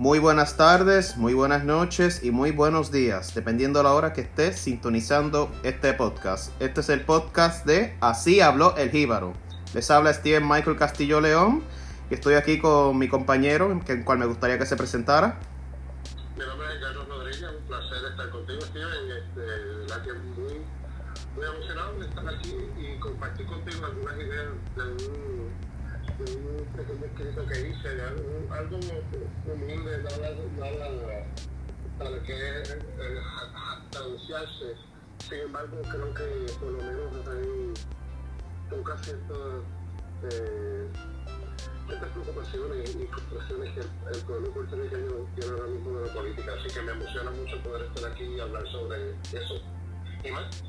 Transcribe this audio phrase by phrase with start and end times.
[0.00, 4.58] Muy buenas tardes, muy buenas noches y muy buenos días, dependiendo la hora que estés
[4.58, 6.50] sintonizando este podcast.
[6.58, 9.34] Este es el podcast de Así habló el Jíbaro.
[9.74, 11.62] Les habla Steven Michael Castillo León
[12.10, 15.38] y estoy aquí con mi compañero, el cual me gustaría que se presentara.
[16.34, 18.88] Mi nombre es Carlos Rodríguez, un placer estar contigo, Steven.
[19.18, 20.62] Este, la que muy,
[21.36, 25.39] muy emocionado de estar aquí y compartir contigo algunas ideas de un,
[26.20, 28.78] un pequeño escrito que hice, de algo, algo
[29.46, 31.26] humilde, nada, nada
[31.98, 33.20] para que eh,
[33.92, 34.74] jactanciarse.
[35.28, 37.74] Sin embargo, creo que por lo menos hay
[38.70, 40.88] toca eh,
[41.86, 46.52] ciertas preocupaciones y frustraciones que el, el pueblo puertorriqueño tiene ahora mismo de la política.
[46.58, 49.60] Así que me emociona mucho poder estar aquí y hablar sobre eso
[50.24, 50.62] y más.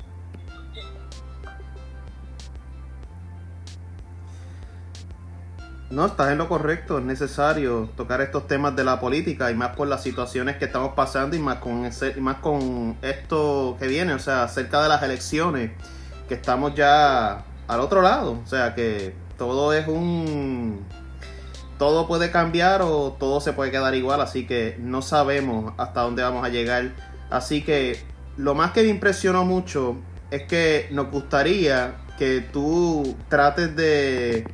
[5.92, 9.76] No, estás en lo correcto, es necesario tocar estos temas de la política y más
[9.76, 13.88] por las situaciones que estamos pasando y más con ese, y más con esto que
[13.88, 15.72] viene, o sea, acerca de las elecciones,
[16.28, 20.82] que estamos ya al otro lado, o sea, que todo es un
[21.76, 26.22] todo puede cambiar o todo se puede quedar igual, así que no sabemos hasta dónde
[26.22, 26.92] vamos a llegar.
[27.28, 28.02] Así que
[28.38, 29.96] lo más que me impresionó mucho
[30.30, 34.46] es que nos gustaría que tú trates de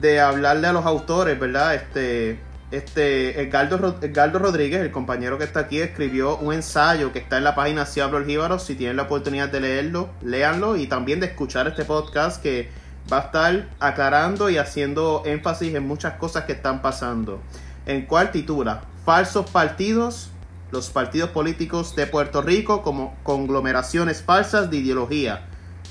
[0.00, 1.74] de hablarle a los autores, ¿verdad?
[1.74, 2.38] Este,
[2.70, 7.44] este, Edgardo, Edgardo Rodríguez, el compañero que está aquí, escribió un ensayo que está en
[7.44, 8.58] la página Si hablo el Jíbaro.
[8.58, 12.70] Si tienen la oportunidad de leerlo, léanlo y también de escuchar este podcast que
[13.12, 17.40] va a estar aclarando y haciendo énfasis en muchas cosas que están pasando.
[17.86, 20.30] En cual titula Falsos partidos,
[20.72, 25.46] los partidos políticos de Puerto Rico como conglomeraciones falsas de ideología.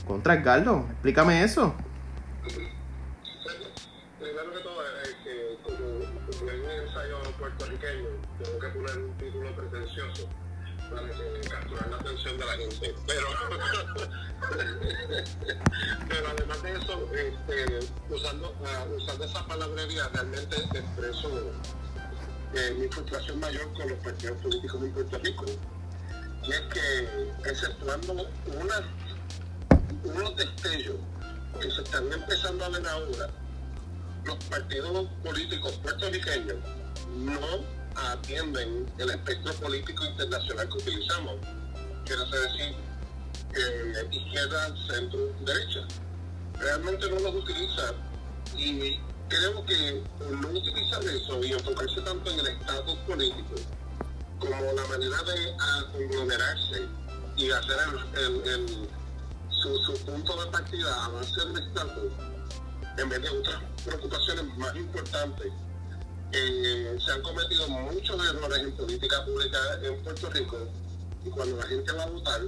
[0.08, 1.76] Contra Edgardo, explícame eso.
[12.58, 12.96] De.
[13.08, 13.28] Pero,
[16.10, 21.52] pero además de eso, este, usando, uh, usando esa palabrería, realmente expreso
[22.54, 25.46] eh, mi frustración mayor con los partidos políticos en Puerto Rico.
[26.44, 28.76] Y es que, exceptuando una,
[30.04, 30.98] unos destellos
[31.60, 33.30] que se están empezando a ver ahora,
[34.26, 36.58] los partidos políticos puertorriqueños
[37.16, 37.64] no
[37.96, 41.36] atienden el espectro político internacional que utilizamos.
[42.06, 42.76] Quiero decir,
[43.56, 45.88] eh, izquierda, centro, derecha.
[46.60, 47.94] Realmente no los utiliza
[48.58, 49.00] y
[49.30, 53.56] creo que no utilizar eso y enfocarse tanto en el estatus político
[54.40, 55.56] como la manera de
[55.92, 56.88] conglomerarse
[57.38, 57.78] y hacer
[58.16, 58.90] el, el, el,
[59.50, 62.14] su, punto de partida a base del estatus
[62.98, 65.52] en vez de otras preocupaciones más importantes.
[66.34, 70.68] Eh, se han cometido muchos errores en política pública en Puerto Rico
[71.26, 72.42] y cuando la gente va a votar,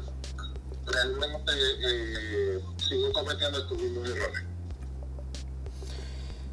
[0.86, 1.52] realmente
[1.84, 4.44] eh, siguen cometiendo estos mismos errores.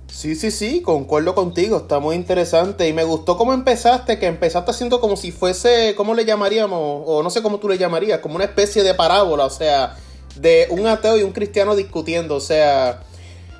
[0.09, 4.71] Sí, sí, sí, concuerdo contigo, está muy interesante y me gustó cómo empezaste, que empezaste
[4.71, 7.03] haciendo como si fuese, ¿cómo le llamaríamos?
[7.06, 9.97] O no sé cómo tú le llamarías, como una especie de parábola, o sea,
[10.37, 13.03] de un ateo y un cristiano discutiendo, o sea,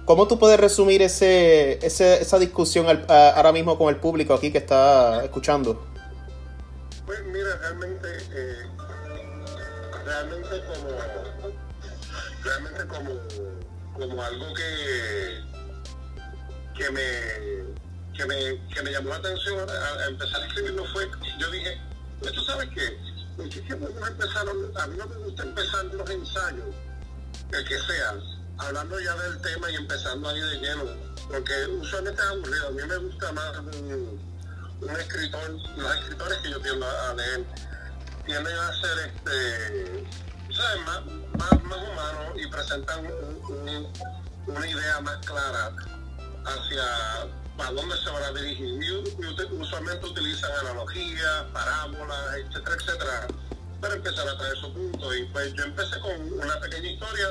[0.05, 4.59] ¿cómo tú puedes resumir ese, ese esa discusión ahora mismo con el público aquí que
[4.59, 5.92] está escuchando?
[7.07, 8.67] Pues mira, realmente, eh,
[10.05, 11.55] realmente como,
[12.45, 13.21] realmente como,
[13.95, 15.53] como algo que
[16.75, 17.07] que me,
[18.17, 21.09] que me, que me llamó la atención a, empezar a escribirlo fue,
[21.39, 21.81] yo dije,
[22.21, 26.75] pues tú sabes que podemos empezar, a mí no me gusta empezar los ensayos,
[27.53, 28.15] el que sea,
[28.59, 30.85] hablando ya del tema y empezando ahí de lleno,
[31.29, 33.57] porque usualmente es aburrido, a mí me gusta más
[34.83, 37.45] un escritor, los escritores que yo tiendo a leer,
[38.27, 40.07] tienden a ser este,
[40.55, 40.85] ¿sabes?
[40.85, 41.05] Más,
[41.39, 43.93] más, más humanos y presentan un, un,
[44.47, 45.73] una idea más clara
[46.45, 48.83] hacia para dónde se van a dirigir.
[48.83, 53.27] Y usualmente utilizan analogías, parábolas, etcétera, etcétera,
[53.81, 55.15] para empezar a traer su punto.
[55.15, 57.29] Y pues yo empecé con una pequeña historia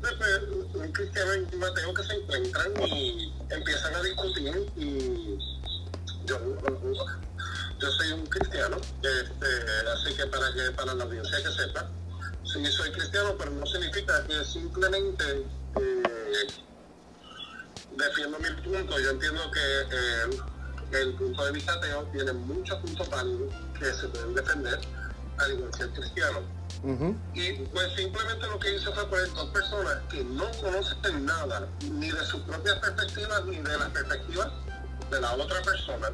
[0.00, 0.40] de pues,
[0.74, 4.72] un cristiano y un Mateo que se encuentran y empiezan a discutir.
[4.76, 5.38] Y
[6.26, 6.38] yo,
[7.78, 11.88] yo soy un cristiano, este, así que para que para la audiencia que sepa,
[12.44, 15.24] sí soy cristiano, pero no significa que simplemente
[15.76, 16.46] eh,
[17.96, 18.98] defiendo mi punto.
[19.00, 24.08] Yo entiendo que eh, el punto de vista ateo tiene muchos puntos válidos que se
[24.08, 24.78] pueden defender,
[25.38, 26.40] al igual que el cristiano.
[26.82, 27.16] Uh -huh.
[27.34, 32.10] Y pues simplemente lo que hice fue poner dos personas que no conocen nada, ni
[32.10, 34.48] de sus propias perspectivas, ni de las perspectivas
[35.10, 36.10] de la otra persona.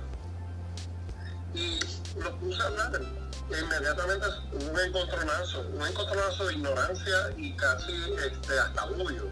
[1.55, 1.81] y
[2.21, 3.01] lo puse a hablar.
[3.51, 7.93] Inmediatamente un encontronazo, un encontronazo de ignorancia y casi
[8.27, 9.31] este, hasta odio,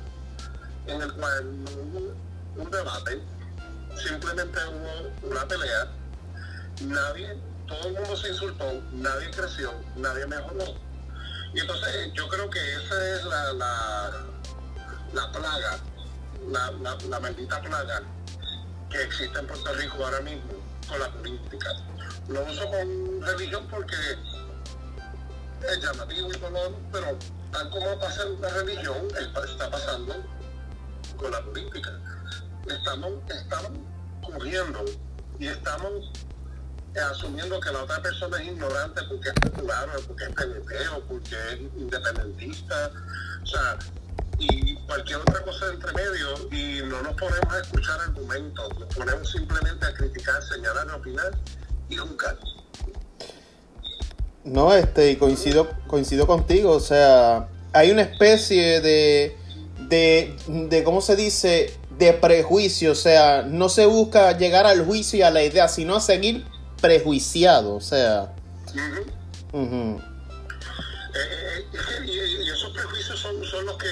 [0.86, 2.14] en el cual no hubo
[2.56, 3.20] un debate,
[4.02, 5.88] simplemente hubo una pelea,
[6.80, 7.38] nadie,
[7.68, 10.64] todo el mundo se insultó, nadie creció, nadie mejoró.
[11.52, 14.12] Y entonces yo creo que esa es la, la,
[15.12, 15.78] la plaga,
[16.48, 18.02] la, la, la maldita plaga
[18.90, 20.52] que existe en Puerto Rico ahora mismo
[20.88, 21.68] con la política.
[22.28, 23.96] Lo uso con religión porque
[25.68, 27.18] es llamativo y todo, pero
[27.52, 30.14] tal como pasa en la religión, está pasando
[31.16, 31.98] con la política.
[32.66, 33.72] Estamos, estamos
[34.24, 34.84] corriendo
[35.38, 36.12] y estamos
[37.10, 41.00] asumiendo que la otra persona es ignorante porque es popular o porque es PNP o
[41.02, 42.90] porque es independentista.
[43.42, 43.78] O sea,
[44.38, 49.30] y cualquier otra cosa entre medio y no nos ponemos a escuchar argumentos, nos ponemos
[49.30, 51.32] simplemente a criticar, señalar, opinar
[51.88, 52.36] y juzgar.
[54.44, 59.36] No, este, y coincido, coincido contigo, o sea, hay una especie de,
[59.88, 61.74] de, de, ¿cómo se dice?
[61.98, 65.96] De prejuicio, o sea, no se busca llegar al juicio y a la idea, sino
[65.96, 66.44] a seguir
[66.80, 68.34] prejuiciado, o sea.
[71.16, 71.64] Eh,
[72.04, 73.88] y, esos prejuicios son, son los que,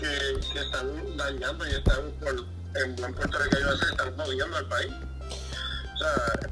[0.00, 2.12] que, están dañando y están,
[2.74, 3.56] en buen Puerto Rico,
[3.90, 4.92] están jodiendo al país.
[5.94, 6.50] O sea,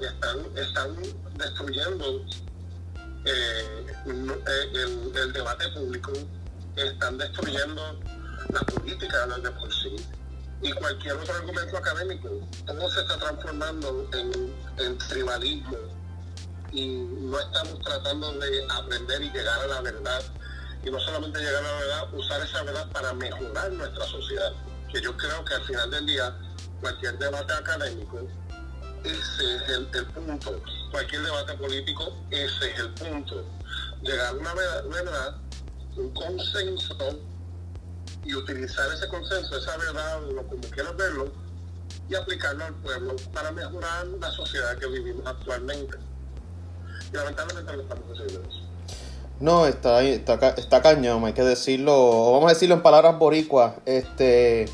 [0.00, 0.96] están, están
[1.38, 2.24] destruyendo
[3.24, 6.12] eh, el, debate público,
[6.76, 8.00] están destruyendo
[8.52, 9.96] la política de por sí
[10.62, 12.28] y cualquier otro argumento académico.
[12.66, 14.52] Todo se está transformando en,
[14.84, 16.01] en tribalismo
[16.72, 20.22] y no estamos tratando de aprender y llegar a la verdad.
[20.84, 24.52] Y no solamente llegar a la verdad, usar esa verdad para mejorar nuestra sociedad.
[24.90, 26.36] Que yo creo que al final del día,
[26.80, 28.26] cualquier debate académico,
[29.04, 30.62] ese es el, punto.
[30.90, 33.44] Cualquier debate político, ese es el punto.
[34.02, 35.36] Llegar a una verdad,
[35.96, 36.96] un consenso
[38.24, 41.32] y utilizar ese consenso, esa verdad, lo como quieras verlo,
[42.08, 45.98] y aplicarlo al pueblo para mejorar la sociedad que vivimos actualmente
[47.12, 47.72] lamentablemente
[49.42, 54.68] no está, está, está cañón, hay que decirlo, vamos a decirlo en palabras boricuas, este,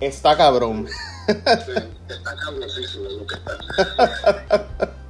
[0.00, 0.86] está cabrón.
[1.26, 1.34] Sí,
[2.08, 4.68] está cabroncísimo lo que está.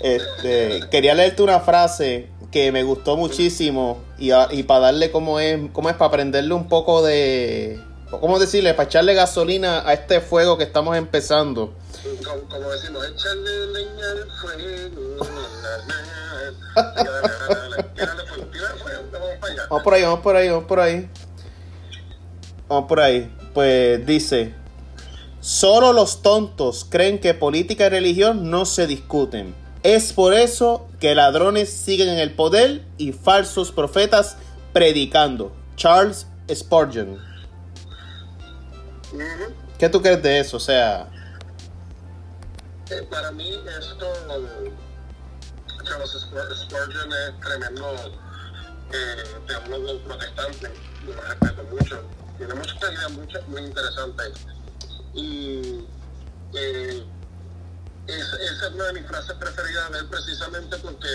[0.00, 5.60] Este, quería leerte una frase que me gustó muchísimo y, y para darle como es,
[5.72, 7.80] cómo es para prenderle un poco de,
[8.20, 8.74] ¿cómo decirle?
[8.74, 11.74] Para echarle gasolina a este fuego que estamos empezando.
[12.48, 15.26] Como, decimos, echarle leña al fuego.
[19.68, 21.10] Vamos por ahí, vamos por ahí, vamos por ahí.
[22.68, 23.34] Vamos por ahí.
[23.54, 24.54] Pues dice,
[25.40, 29.54] solo los tontos creen que política y religión no se discuten.
[29.82, 34.36] Es por eso que ladrones siguen en el poder y falsos profetas
[34.72, 35.52] predicando.
[35.76, 37.31] Charles Spurgeon.
[39.78, 40.56] ¿Qué tú crees de eso?
[40.56, 41.08] O sea...
[42.90, 44.06] Eh, para mí esto
[45.84, 47.94] Charles Spurgeon es tremendo
[48.92, 50.70] eh, teólogo protestante,
[51.06, 52.04] lo respeto mucho.
[52.38, 54.32] Tiene muchas ideas muy, muy interesantes.
[55.14, 55.84] Y
[56.54, 57.04] eh,
[58.06, 61.08] esa es una de mis frases preferidas de él precisamente porque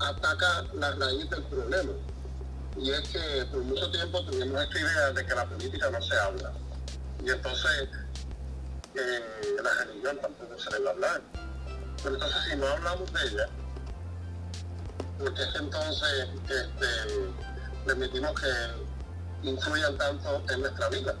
[0.00, 1.92] ataca la raíz del problema.
[2.76, 6.16] Y es que por mucho tiempo tuvimos esta idea de que la política no se
[6.18, 6.52] habla.
[7.24, 7.88] Y entonces
[8.94, 9.20] eh,
[9.62, 11.22] la religión tampoco se debe hablar
[12.02, 13.48] pero entonces si no hablamos de ella,
[15.18, 17.32] porque es entonces este,
[17.86, 21.14] permitimos que influyan tanto en nuestra vida.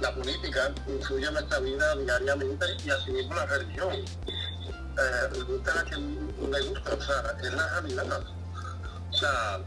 [0.00, 3.94] La política influye en nuestra vida diariamente y asimismo la religión.
[3.94, 8.22] Eh, gusta la que le gusta, o sea, es la realidad.
[9.10, 9.60] O sea,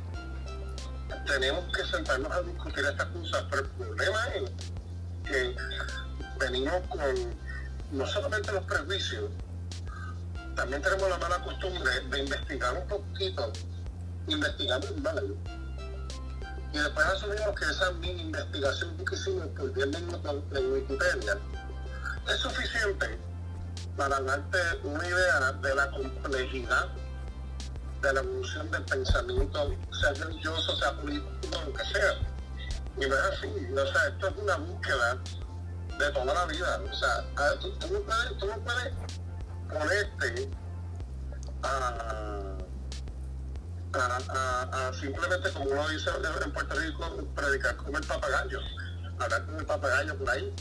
[1.25, 4.51] tenemos que sentarnos a discutir estas cosas, pero el problema es
[5.25, 5.55] que
[6.39, 6.99] venimos con
[7.91, 9.31] no solamente los prejuicios,
[10.55, 13.51] también tenemos la mala costumbre de investigar un poquito,
[14.27, 15.35] investigando mal.
[16.71, 21.37] Y después asumimos que esa mini investigación que hicimos por 10 minutos en Wikipedia
[22.27, 23.17] es suficiente
[23.97, 26.89] para darte una idea de la complejidad
[28.01, 32.13] de la evolución del pensamiento, sea religioso, sea político, lo que sea.
[32.97, 33.47] Y no es así.
[33.73, 35.17] O sea, esto es una búsqueda
[35.97, 36.81] de toda la vida.
[36.89, 38.93] O sea, tú, no puedes, tú puedes
[39.71, 40.49] ponerte
[41.63, 42.57] a,
[43.93, 46.09] a, a, simplemente, como uno dice
[46.43, 48.59] en Puerto Rico, predicar con el papagayo,
[49.19, 50.53] hablar con el papagayo por ahí.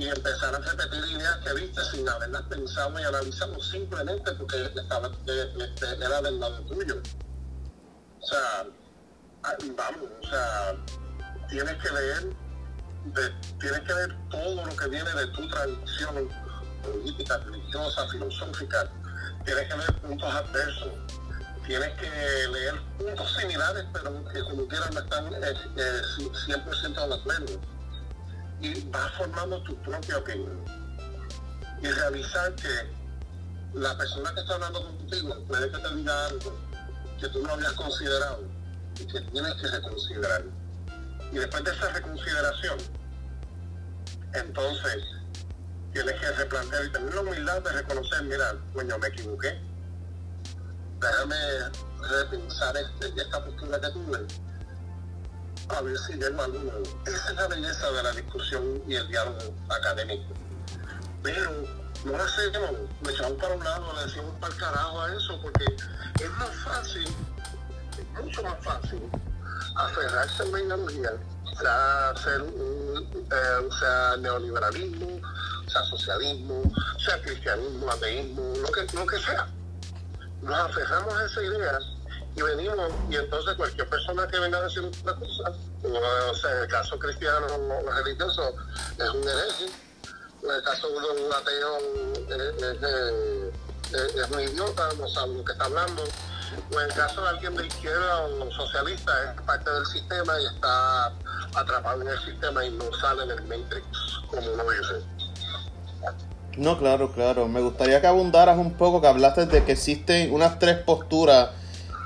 [0.00, 5.10] Y empezar a repetir ideas que viste sin haberlas pensado y analizado simplemente porque estaba,
[6.00, 7.02] era del lado tuyo.
[8.18, 8.64] O sea,
[9.42, 10.74] ah, vamos, o sea,
[11.50, 12.32] tienes que leer,
[13.60, 16.30] tienes que ver todo lo que viene de tu tradición
[16.82, 18.90] política, religiosa, filosófica,
[19.44, 20.92] tienes que ver puntos adversos,
[21.66, 27.14] tienes que leer puntos similares, pero que como quieran no están eh, eh, 100% de
[27.14, 27.79] acuerdo
[28.60, 30.64] y vas formando tu propia opinión.
[31.82, 32.68] Y realizar que
[33.74, 36.58] la persona que está hablando contigo puede que te diga algo
[37.18, 38.44] que tú no habías considerado
[38.98, 40.44] y que tienes que reconsiderar.
[41.32, 42.78] Y después de esa reconsideración,
[44.34, 45.04] entonces
[45.92, 49.60] tienes que replantear y tener la humildad de reconocer, mira, coño, me equivoqué.
[51.00, 51.36] Déjame
[52.08, 54.26] repensar este, esta postura que tuve
[55.76, 56.72] a ver si llego a alguno.
[57.06, 60.34] Esa es la belleza de la discusión y el diálogo académico.
[61.22, 61.50] Pero
[62.04, 62.70] no lo hacemos,
[63.02, 66.50] me echamos para un lado, le decimos para el carajo a eso, porque es más
[66.64, 67.08] fácil,
[67.98, 69.02] es mucho más fácil
[69.76, 71.10] aferrarse a una ideología,
[71.60, 75.20] sea, ser un, eh, sea neoliberalismo,
[75.68, 76.62] sea socialismo,
[77.04, 79.46] sea cristianismo, ateísmo, lo que, lo que sea.
[80.42, 81.78] Nos aferramos a esa idea
[82.36, 86.62] y venimos, y entonces cualquier persona que venga a decir una cosa, o sea, en
[86.62, 87.46] el caso cristiano
[88.04, 88.54] religioso,
[88.98, 89.66] es un hereje,
[90.42, 91.78] en el caso de un ateo
[92.28, 96.04] es, es, un idiota, no sabe lo que está hablando,
[96.72, 100.46] o en el caso de alguien de izquierda o socialista, es parte del sistema y
[100.46, 101.12] está
[101.54, 103.84] atrapado en el sistema y no sale del matrix,
[104.28, 105.04] como uno dice.
[106.56, 107.48] No, claro, claro.
[107.48, 111.50] Me gustaría que abundaras un poco, que hablaste de que existen unas tres posturas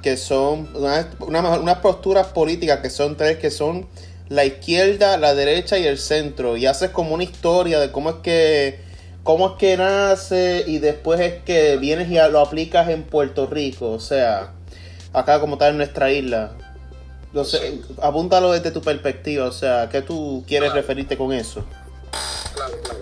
[0.05, 3.89] que son unas una, posturas políticas que son tres, que son
[4.29, 6.59] la izquierda, la derecha y el centro.
[6.59, 8.81] Y haces como una historia de cómo es que
[9.23, 13.93] cómo es que nace y después es que vienes y lo aplicas en Puerto Rico,
[13.93, 14.53] o sea,
[15.15, 16.53] acá como tal en nuestra isla.
[17.29, 17.63] Entonces,
[18.03, 21.65] apúntalo desde tu perspectiva, o sea, ¿qué tú quieres referirte con eso?
[22.55, 23.01] Claro, claro.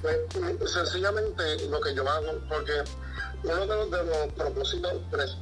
[0.00, 2.72] Pues, sencillamente lo que yo hago, porque
[3.42, 4.92] uno de los, de los propósitos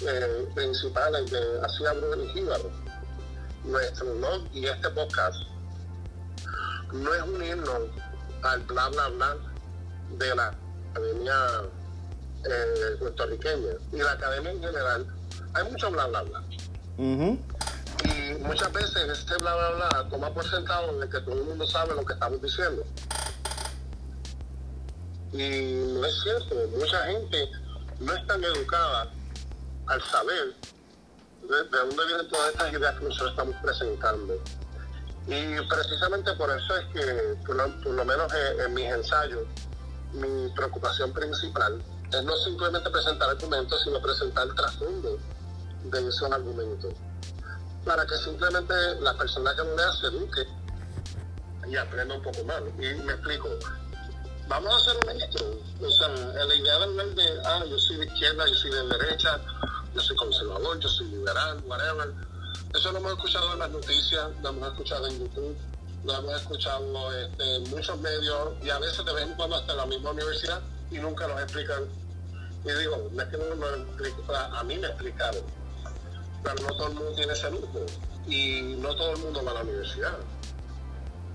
[0.07, 2.17] eh, principales de Así hablo de
[3.65, 5.37] nuestro blog y este podcast,
[6.93, 7.81] no es unirnos
[8.43, 9.37] al bla bla bla
[10.17, 10.55] de la
[10.91, 11.35] academia
[12.45, 15.07] eh, puertorriqueña y la academia en general.
[15.55, 16.45] Hay mucho bla bla bla.
[16.99, 21.67] Y muchas veces este bla bla bla toma por sentado de que todo el mundo
[21.67, 22.85] sabe lo que estamos diciendo.
[25.33, 27.51] Y no es cierto, mucha gente
[28.01, 29.11] no es tan educada
[29.87, 30.55] al saber
[31.43, 34.35] de, dónde vienen todas estas ideas que nosotros estamos presentando.
[35.27, 38.33] Y precisamente por eso es que, por lo, menos
[38.65, 39.47] en, mis ensayos,
[40.13, 45.19] mi preocupación principal es no simplemente presentar argumentos, sino presentar el trasfondo
[45.85, 46.95] de esos argumentos.
[47.85, 50.47] Para que simplemente la persona que lo lea se eduque
[51.69, 52.63] y aprenda un poco más.
[52.79, 53.49] Y me explico
[54.49, 55.45] vamos a ser honestos.
[55.81, 58.83] O sea, la idea de hablar de, ah, yo soy de izquierda, yo soy de
[58.89, 59.41] derecha,
[59.95, 62.13] yo soy conservador, yo soy liberal, whatever.
[62.75, 65.57] Eso lo hemos escuchado en las noticias, lo hemos escuchado en YouTube,
[66.05, 69.73] lo hemos escuchado este, en muchos medios y a veces de vez en cuando hasta
[69.73, 71.85] en la misma universidad y nunca nos explican.
[72.65, 75.43] Y digo, no es que no nos expliquen, a mí me explicaron,
[76.43, 77.87] pero no todo el mundo tiene ese lujo
[78.27, 80.19] y no todo el mundo va a la universidad.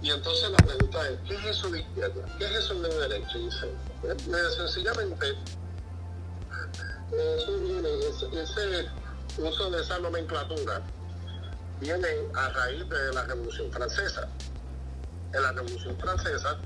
[0.03, 2.25] Y entonces la pregunta es, ¿qué es eso de izquierda?
[2.38, 3.38] ¿Qué es eso de derecha?
[3.38, 3.67] Y dice,
[4.03, 5.33] eh, sencillamente,
[8.33, 8.89] ese,
[9.38, 10.81] uso de esa nomenclatura
[11.79, 14.27] viene a raíz de la Revolución Francesa.
[15.33, 16.57] En la Revolución Francesa,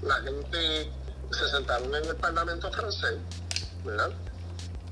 [0.00, 0.90] la gente
[1.32, 3.18] se sentaron en el Parlamento francés,
[3.84, 4.12] ¿verdad?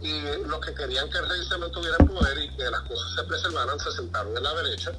[0.03, 3.15] Y los que querían que el rey se mantuviera en poder y que las cosas
[3.17, 4.93] se preservaran se sentaron en la derecha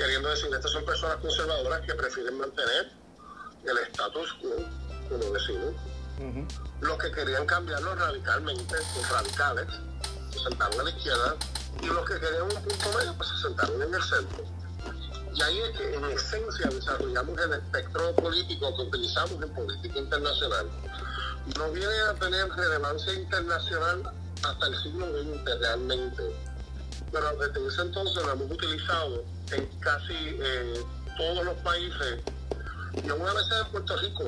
[0.00, 2.90] queriendo decir, estas son personas conservadoras que prefieren mantener
[3.64, 4.56] el estatus quo,
[5.10, 5.74] como decimos.
[6.80, 9.66] Los que querían cambiarlo radicalmente, los radicales,
[10.32, 11.36] se sentaron a la izquierda,
[11.82, 14.44] y los que querían un punto medio, pues se sentaron en el centro.
[15.34, 20.66] Y ahí es que en esencia desarrollamos el espectro político que utilizamos en política internacional.
[21.58, 26.50] No viene a tener relevancia internacional hasta el siglo XX realmente
[27.12, 30.84] pero desde ese entonces lo hemos utilizado en casi eh,
[31.16, 32.18] todos los países.
[33.02, 34.24] Y una vez en Puerto Rico,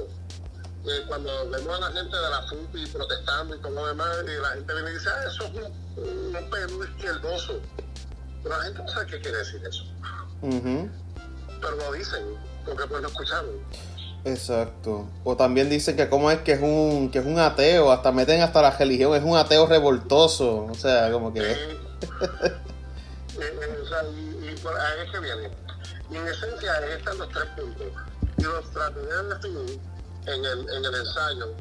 [0.86, 4.40] eh, cuando vemos a la gente de la FUPI protestando y todo lo demás, y
[4.40, 7.60] la gente viene y dice, ah, eso es un, un Perú izquierdoso.
[8.42, 9.84] Pero la gente no sabe qué quiere decir eso.
[10.40, 12.22] Pero lo dicen,
[12.64, 13.50] porque pues lo escucharon.
[14.24, 15.08] Exacto.
[15.24, 18.40] O también dicen que cómo es que es un que es un ateo, hasta meten
[18.40, 21.78] hasta la religión, es un ateo revoltoso, o sea, como que Eh,
[23.46, 25.50] eh, sea, y, por es que viene.
[26.10, 27.86] Y en esencia están los tres puntos.
[28.38, 29.80] Y los traté de definir
[30.26, 31.54] en el, en el ensayo,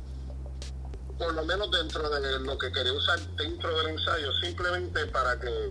[1.18, 5.70] por lo menos dentro de lo que quería usar dentro del ensayo, simplemente para que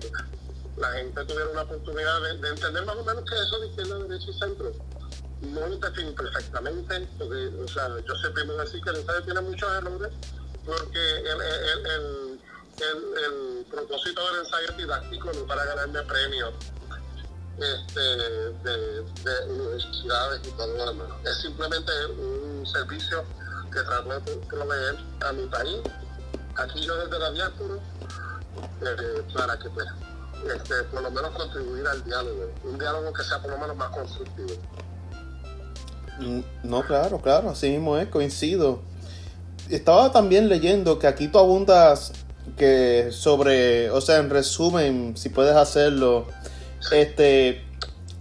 [0.77, 3.67] la gente tuviera una oportunidad de, de entender más o menos qué es eso de
[3.69, 4.73] izquierda, derecha y centro.
[5.41, 9.71] No lo perfectamente, porque, o sea, yo sé primero decir que el ensayo tiene muchos
[9.75, 10.13] errores,
[10.67, 11.41] porque el,
[11.87, 12.30] el,
[12.85, 16.53] el, propósito del ensayo didáctico, no para ganarme premios
[17.57, 21.09] este, de, de universidades y todo lo demás.
[21.25, 23.25] Es simplemente un servicio
[23.71, 24.97] que trato de proveer
[25.27, 25.81] a mi país,
[26.57, 27.75] aquí yo desde la diáspora,
[28.83, 29.87] eh, para que pues,
[30.57, 33.91] este, por lo menos contribuir al diálogo, un diálogo que sea por lo menos más
[33.91, 34.49] constructivo.
[36.19, 38.83] Mm, No, claro, claro, así mismo es, coincido.
[39.69, 42.13] Estaba también leyendo que aquí tú abundas
[42.51, 46.27] que sobre, o sea, en resumen, si puedes hacerlo,
[46.93, 47.63] este,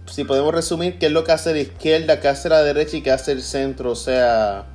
[0.06, 3.02] si podemos resumir qué es lo que hace la izquierda, qué hace la derecha y
[3.02, 4.66] qué hace el centro, o sea,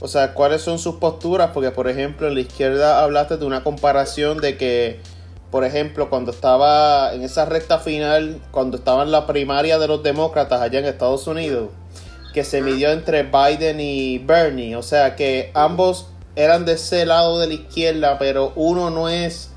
[0.00, 3.64] o sea, cuáles son sus posturas, porque por ejemplo en la izquierda hablaste de una
[3.64, 5.00] comparación de que,
[5.50, 10.02] por ejemplo, cuando estaba en esa recta final, cuando estaba en la primaria de los
[10.02, 11.70] demócratas allá en Estados Unidos,
[12.32, 17.38] que se midió entre Biden y Bernie, o sea que ambos eran de ese lado
[17.38, 19.50] de la izquierda, pero uno no es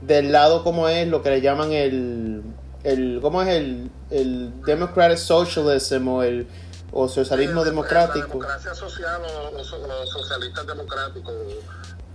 [0.00, 2.42] del lado como es lo que le llaman el,
[2.84, 6.46] el ¿cómo es el, el Democratic Socialism o el
[6.92, 8.18] o socialismo Sí, democrático?
[8.18, 11.34] La democracia social o los, los socialistas democráticos,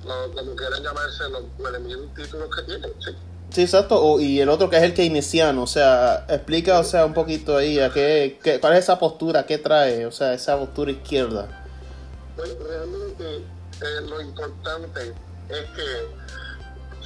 [0.01, 3.12] como quieran llamarse, los títulos que tienen, sí.
[3.51, 7.05] Sí, exacto, o- y el otro que es el keynesiano, o sea, explica, o sea,
[7.05, 10.58] un poquito ahí, a qué, qué- cuál es esa postura, qué trae, o sea, esa
[10.58, 11.63] postura izquierda.
[12.36, 13.43] Pues realmente
[13.81, 15.13] eh, lo importante
[15.49, 16.07] es que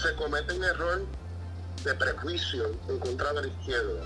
[0.01, 1.01] se comete un error
[1.84, 4.01] de prejuicio en contra de la izquierda.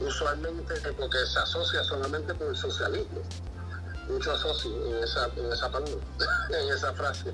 [0.00, 3.22] Usualmente porque se asocia solamente con el socialismo.
[4.08, 5.94] Mucho asocio en esa, en esa palabra,
[6.50, 7.32] en esa frase.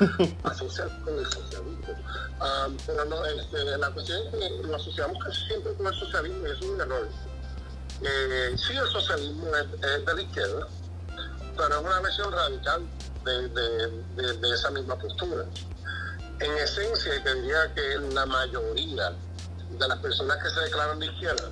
[0.44, 1.94] Asociar con el socialismo.
[2.40, 6.46] Ah, pero no, este, la cuestión es que lo asociamos casi siempre con el socialismo
[6.46, 7.08] y eso es un error.
[8.02, 10.68] Eh, sí, el socialismo es, es de la izquierda,
[11.56, 12.82] pero es una versión radical
[13.24, 15.44] de, de- de- de esa misma postura.
[16.40, 19.10] En esencia, te diría que la mayoría
[19.70, 21.50] de las personas que se declaran de izquierda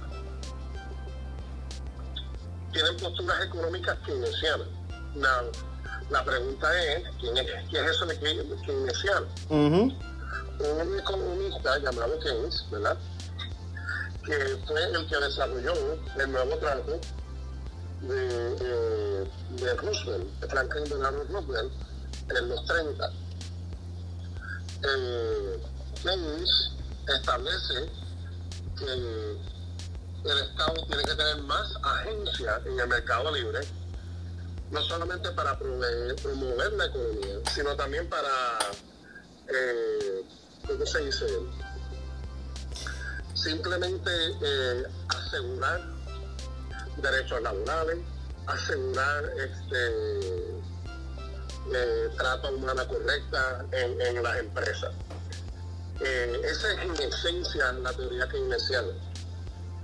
[2.73, 4.67] tienen posturas económicas keynesianas.
[5.15, 5.45] La,
[6.11, 9.27] la pregunta es, ¿quién es, ¿qué es eso de key- keynesiano?
[9.49, 9.93] Ujú.
[10.61, 12.97] un economista llamado Keynes, ¿verdad?
[14.25, 15.73] Que fue el que desarrolló
[16.19, 17.01] el nuevo trato
[18.03, 21.73] de, eh, de Roosevelt, de Franklin Delano Roosevelt,
[22.29, 23.13] en los 30.
[24.85, 25.63] Eh,
[26.03, 26.73] Keynes
[27.09, 27.91] establece
[28.79, 28.93] que
[30.25, 33.61] el Estado tiene que tener más agencia en el mercado libre,
[34.71, 38.59] no solamente para promover la economía, sino también para
[39.49, 40.25] eh,
[40.67, 41.27] ¿cómo se dice?
[43.35, 44.11] Simplemente
[44.41, 45.92] eh, asegurar
[47.03, 47.99] derechos laborales,
[48.47, 50.63] asegurar este
[51.75, 54.93] eh, trata humana correcta en, las empresas.
[56.01, 58.93] Eh, esa es en esencia la teoría keynesiana.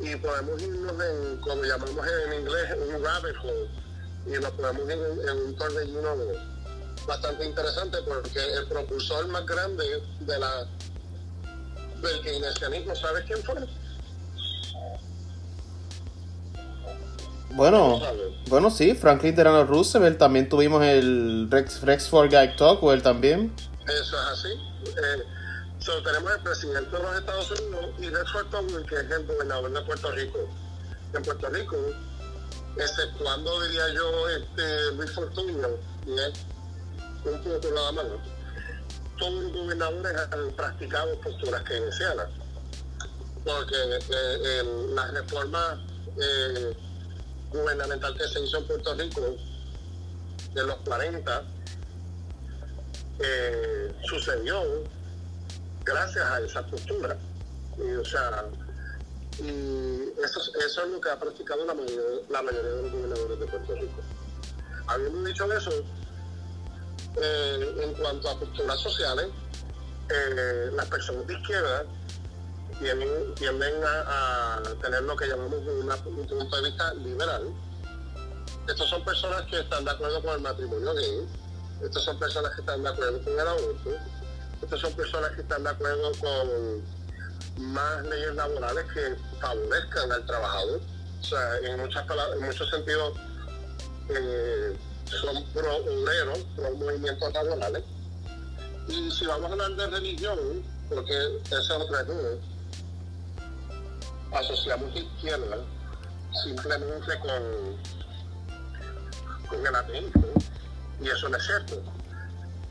[0.00, 3.68] Y podemos irnos en, como llamamos en inglés, un rabbit hole,
[4.26, 6.16] y nos podemos ir en, en un torbellino
[7.07, 10.68] bastante interesante porque el propulsor más grande de la
[12.02, 13.57] del keynesianismo, ¿sabes quién fue?
[17.50, 18.00] Bueno,
[18.48, 23.52] bueno, sí, Franklin Delano Roosevelt, también tuvimos el Rex, Rex for Guy Talkwell también.
[23.84, 24.48] Eso es así.
[24.87, 25.22] Eh,
[25.78, 29.72] so, tenemos el presidente de los Estados Unidos y Rex Horton, que es el gobernador
[29.72, 30.38] de Puerto Rico.
[31.14, 31.76] En Puerto Rico,
[32.76, 36.11] exceptuando, diría yo, este Luis Fortunio, y
[37.28, 38.04] un poco nada más,
[39.18, 42.28] todos los gobernadores han practicado posturas keynesianas.
[43.44, 45.82] Porque eh, el- la reforma
[46.20, 46.76] eh,
[47.50, 49.37] gubernamental que se hizo en Puerto Rico
[50.54, 51.42] de los 40
[53.20, 54.62] eh, sucedió
[55.84, 57.16] gracias a esa postura.
[57.78, 58.44] Y, o sea,
[59.40, 62.92] y eso, es- eso es lo que ha practicado la mayoría, la mayoría de los
[62.92, 64.02] gobernadores de Puerto Rico.
[64.87, 65.70] Habiendo dicho eso,
[67.20, 69.26] eh, en cuanto a posturas sociales,
[70.11, 71.84] eh, las personas de izquierda
[72.78, 75.61] tienden, tienden a, tener lo que llamamos
[76.07, 77.52] un punto de vista liberal,
[78.68, 81.28] estos son personas que están de acuerdo con el matrimonio gay,
[81.83, 83.90] estas son personas que están de acuerdo con el aborto,
[84.62, 86.98] estas son personas que están de acuerdo con
[87.72, 90.81] más leyes laborales que favorezcan al trabajador.
[91.20, 92.04] O sea, en, muchas
[92.35, 93.18] en muchos sentidos
[94.09, 94.76] eh,
[95.07, 97.85] son pro obreros, pro movimientos laborales.
[98.88, 100.38] Y si vamos a hablar de religión,
[100.88, 102.28] porque esa es otra cosa,
[104.32, 105.58] asociamos izquierda
[106.44, 107.42] simplemente con,
[109.48, 110.26] con el ateísmo,
[111.00, 111.82] y eso no es cierto.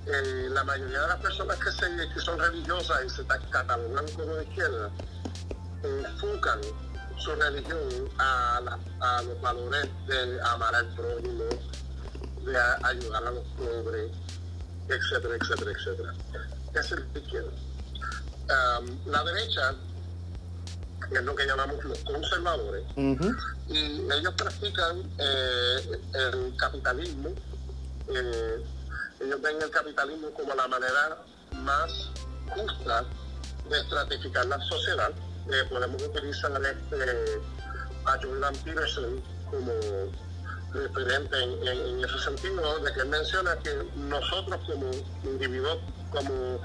[0.05, 4.41] Eh, la mayoría de las personas que, se, que son religiosas y se catalogan como
[4.41, 4.89] izquierda
[5.83, 6.61] enfocan
[7.17, 11.43] su religión a, a, los valores de amar al prójimo,
[12.45, 14.11] de ayudar a los pobres,
[14.87, 16.13] etcétera, etcétera, etcétera.
[16.73, 17.51] Es la izquierda.
[19.07, 19.75] la derecha
[21.11, 27.29] es lo que llamamos los conservadores, y ellos practican eh, el capitalismo,
[28.09, 28.63] eh,
[29.19, 31.17] ellos ven el capitalismo como la manera
[31.63, 32.11] más
[32.49, 33.05] justa
[33.69, 35.11] de estratificar la sociedad.
[35.49, 37.41] Eh, podemos utilizar este,
[38.05, 39.73] a Jordan Peterson como
[40.73, 44.91] referente en, ese sentido, de que él menciona que nosotros como
[45.23, 45.79] individuos,
[46.11, 46.59] como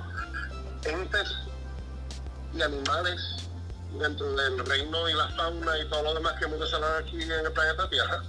[0.84, 1.32] entes
[2.54, 3.20] y animales
[3.98, 7.30] dentro del reino y la fauna y todo lo demás que hemos desarrollado aquí en
[7.30, 8.22] el planeta Tierra,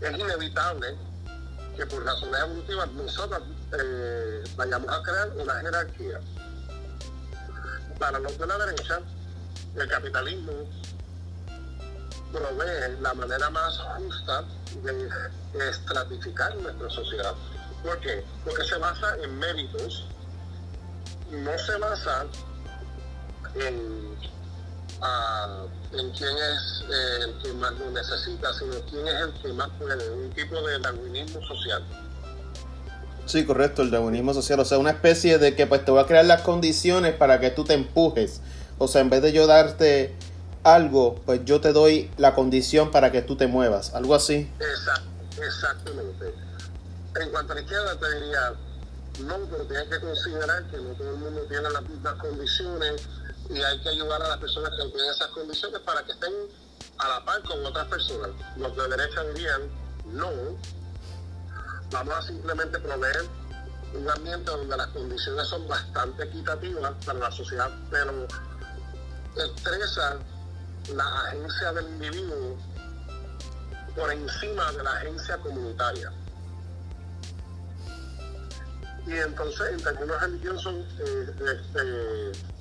[0.00, 0.96] es inevitable
[1.76, 3.42] que por razones evolutivas nosotros
[3.78, 6.20] eh, vayamos a crear una jerarquía.
[7.98, 9.00] Para los de la derecha,
[9.76, 10.52] el capitalismo
[12.32, 14.44] provee la manera más justa
[14.82, 17.34] de estratificar nuestra sociedad.
[17.82, 18.24] ¿Por qué?
[18.44, 20.06] Porque se basa en méritos,
[21.30, 22.26] no se basa
[23.54, 24.16] en
[25.92, 29.68] en quién es eh, el que más lo necesita, sino quién es el que más
[29.78, 31.84] puede, un tipo de darwinismo social.
[33.26, 36.06] Sí, correcto, el darwinismo social, o sea, una especie de que pues te voy a
[36.06, 38.40] crear las condiciones para que tú te empujes,
[38.78, 40.16] o sea, en vez de yo darte
[40.64, 44.50] algo, pues yo te doy la condición para que tú te muevas, algo así.
[45.40, 46.34] exactamente.
[47.20, 48.52] En cuanto a la izquierda te diría,
[49.24, 53.08] no, pero tienes que considerar que no todo el mundo tiene las mismas condiciones,
[53.50, 56.32] y hay que ayudar a las personas que tienen esas condiciones para que estén
[56.98, 58.30] a la par con otras personas.
[58.56, 59.62] Los de derecha dirían,
[60.06, 60.30] no,
[61.90, 63.24] vamos a simplemente proveer
[63.94, 68.26] un ambiente donde las condiciones son bastante equitativas para la sociedad, pero
[69.36, 70.18] estresa
[70.94, 72.58] la agencia del individuo
[73.96, 76.12] por encima de la agencia comunitaria.
[79.06, 82.57] Y entonces, en términos religiosos, eh, este,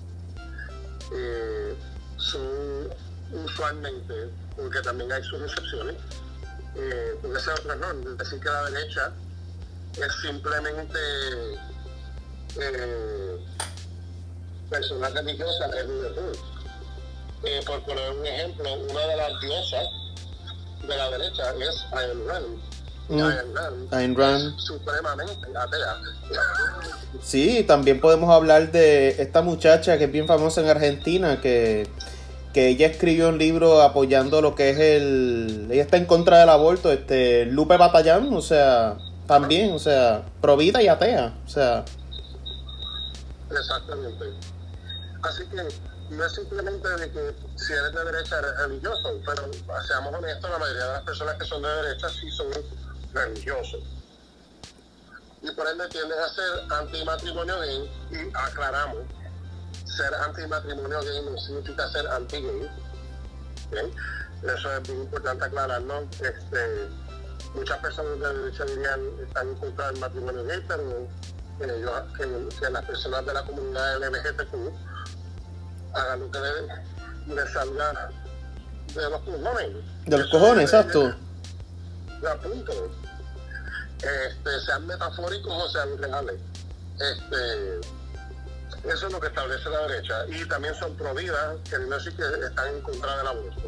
[1.12, 1.76] eh,
[2.18, 2.90] son
[3.32, 5.96] usualmente, porque también hay sus excepciones,
[6.76, 9.12] eh, porque ese es otro error, decir que la derecha
[9.98, 11.00] es simplemente
[12.60, 13.38] eh,
[14.70, 16.38] personas religiosas es un error.
[17.44, 19.88] Eh, por poner un ejemplo, una de las diosas
[20.88, 22.60] de la derecha es Ayn Rand.
[23.10, 23.94] Mm.
[23.94, 26.02] Ayn Rand, supremamente atea.
[27.22, 31.88] Sí, también podemos hablar de esta muchacha que es bien famosa en Argentina, que,
[32.54, 35.68] que ella escribió un libro apoyando lo que es el...
[35.72, 40.82] Ella está en contra del aborto, este Lupe Batallán, o sea, también, o sea, provida
[40.82, 41.86] y atea, o sea...
[43.50, 44.26] Exactamente.
[45.24, 49.50] Así que no es simplemente de que si eres de derecha eres religioso, pero
[49.86, 52.48] seamos honestos, la mayoría de las personas que son de derecha sí son
[53.14, 53.82] religiosos
[55.42, 59.04] y por ende tienden a ser antimatrimonio gay y aclaramos,
[59.86, 62.70] ser antimatrimonio gay no significa ser anti-gay.
[64.44, 66.02] Eso es muy importante aclararlo.
[66.22, 66.90] Este,
[67.54, 71.08] muchas personas de derecha dirían están en contra del matrimonio gay, pero
[71.60, 74.56] que, las personas de la comunidad LGBTQ
[75.94, 76.40] hagan lo que
[77.28, 78.12] les, salga
[78.94, 79.70] de los cojones.
[80.06, 81.08] De los cojones, exacto.
[81.08, 82.74] De, punto
[83.98, 86.40] este, sean metafóricos o sean reales.
[87.00, 87.80] Este,
[88.90, 90.26] eso es lo que establece la derecha.
[90.28, 93.62] Y también son prohibidas, que no decir que están en contra del aborto.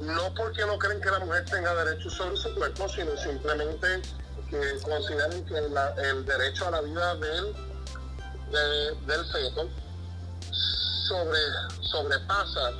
[0.00, 4.02] No porque no creen que la mujer tenga derecho sobre su cuerpo, sino simplemente
[4.48, 7.54] que consideran que el derecho a la vida del,
[9.06, 9.68] del feto
[11.08, 11.40] sobre,
[11.80, 12.70] sobrepasa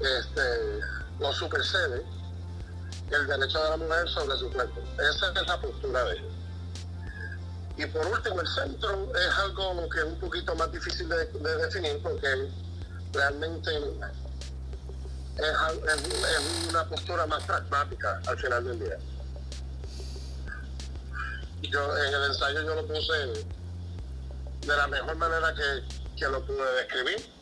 [0.00, 0.80] este,
[1.18, 2.04] lo supersede
[3.10, 4.80] el derecho de la mujer sobre su cuerpo.
[4.98, 6.32] Esa es la postura de ellos.
[7.76, 11.24] Y por último, el centro es algo que es un poquito más difícil de,
[11.56, 12.50] definir porque
[13.12, 13.82] realmente es,
[16.68, 18.98] una postura más pragmática al final del día.
[21.62, 23.12] Yo en el ensayo yo lo puse
[24.60, 25.82] de la mejor manera que,
[26.16, 27.32] que lo pude describir.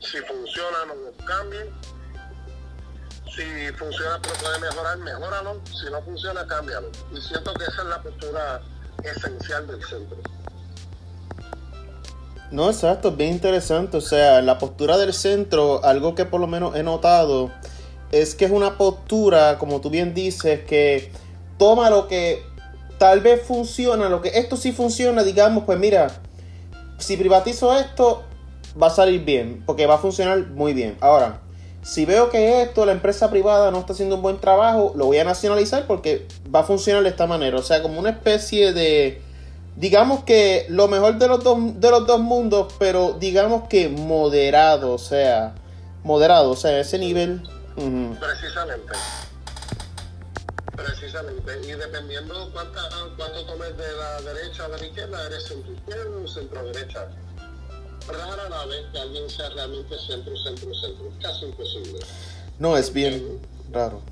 [0.00, 1.68] Si funciona, no lo cambien.
[3.40, 5.60] Si funciona pero puede mejorar, mejóralo.
[5.64, 6.90] Si no funciona, cámbialo.
[7.10, 8.60] Y siento que esa es la postura
[9.02, 10.18] esencial del centro.
[12.50, 13.96] No, exacto, bien interesante.
[13.96, 17.50] O sea, la postura del centro, algo que por lo menos he notado,
[18.12, 21.10] es que es una postura, como tú bien dices, que
[21.56, 22.44] toma lo que
[22.98, 26.08] tal vez funciona, lo que esto sí funciona, digamos, pues mira,
[26.98, 28.22] si privatizo esto,
[28.80, 30.98] va a salir bien, porque va a funcionar muy bien.
[31.00, 31.40] Ahora,
[31.82, 35.18] si veo que esto, la empresa privada no está haciendo un buen trabajo, lo voy
[35.18, 37.56] a nacionalizar porque va a funcionar de esta manera.
[37.58, 39.22] O sea, como una especie de
[39.76, 44.92] digamos que lo mejor de los dos, de los dos mundos, pero digamos que moderado,
[44.92, 45.54] o sea,
[46.04, 47.42] moderado, o sea, ese nivel.
[47.74, 48.92] Precisamente.
[50.76, 51.60] Precisamente.
[51.66, 52.80] Y dependiendo cuánta,
[53.16, 57.08] cuánto tomes de la derecha o de la izquierda, eres centro izquierda o centro derecha.
[58.08, 61.08] Rara la vez que alguien sea realmente centro, centro, centro.
[61.08, 62.00] Es casi imposible.
[62.58, 63.40] No, es bien
[63.72, 64.02] raro.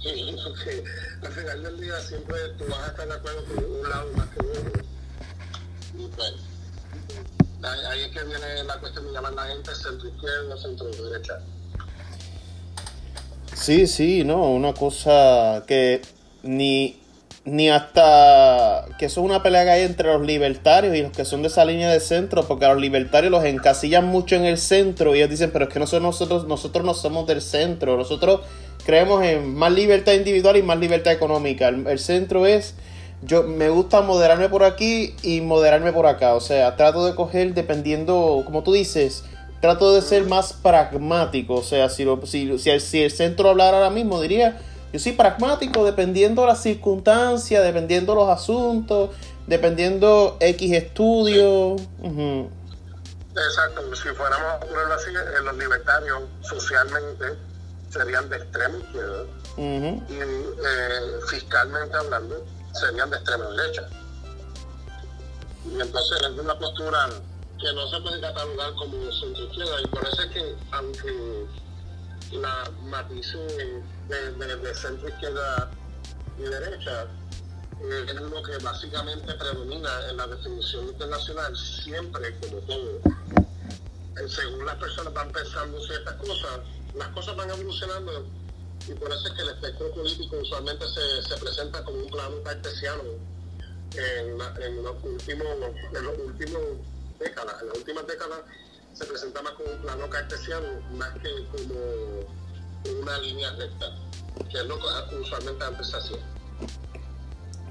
[0.00, 0.84] Sí, porque
[1.22, 4.28] al final del día siempre tú vas a estar de acuerdo con un lado más
[4.28, 4.82] que otro.
[5.98, 6.34] Y pues,
[7.62, 11.38] ahí es que viene la cuestión de llamar a la gente centro izquierda, centro derecha.
[13.54, 16.02] Sí, sí, no, una cosa que
[16.42, 17.00] ni,
[17.44, 21.24] ni hasta que eso es una pelea que hay entre los libertarios y los que
[21.24, 24.56] son de esa línea de centro, porque a los libertarios los encasillan mucho en el
[24.56, 28.40] centro y ellos dicen, pero es que nosotros, nosotros, nosotros no somos del centro, nosotros
[28.84, 31.68] creemos en más libertad individual y más libertad económica.
[31.68, 32.74] El, centro es,
[33.22, 36.34] yo me gusta moderarme por aquí y moderarme por acá.
[36.34, 39.24] O sea, trato de coger dependiendo, como tú dices,
[39.60, 41.54] trato de ser más pragmático.
[41.54, 44.58] O sea, si, si, si, el, centro hablara ahora mismo, diría,
[44.94, 49.10] yo soy pragmático dependiendo las circunstancias, dependiendo los asuntos,
[49.44, 51.82] dependiendo X estudios.
[52.00, 57.24] Exacto, si fuéramos a ponerlo así, en los libertarios socialmente
[57.90, 59.24] serían de extrema izquierda
[59.56, 63.88] y eh, fiscalmente hablando serían de extrema derecha.
[65.64, 67.08] Y entonces es una postura
[67.58, 71.46] que no se puede catalogar como centro izquierda y por eso es que aunque
[72.30, 75.70] la matices de, centro izquierda
[76.38, 77.06] y derecha
[77.82, 83.00] eh, es lo que básicamente predomina en la definición internacional siempre como todo.
[84.16, 86.60] Eh, según las personas van pensando ciertas cosas,
[86.94, 88.26] las cosas van evolucionando
[88.86, 92.42] y por eso es que el espectro político usualmente se, se presenta como un plano
[92.42, 93.02] cartesiano
[93.96, 95.46] en, en, los últimos
[95.92, 96.62] en los últimos
[97.18, 98.40] décadas en las últimas décadas
[98.92, 102.43] se presenta más como un plano cartesiano más que como
[102.90, 103.86] una línea recta
[104.50, 106.18] que es lo que usualmente antes se hacía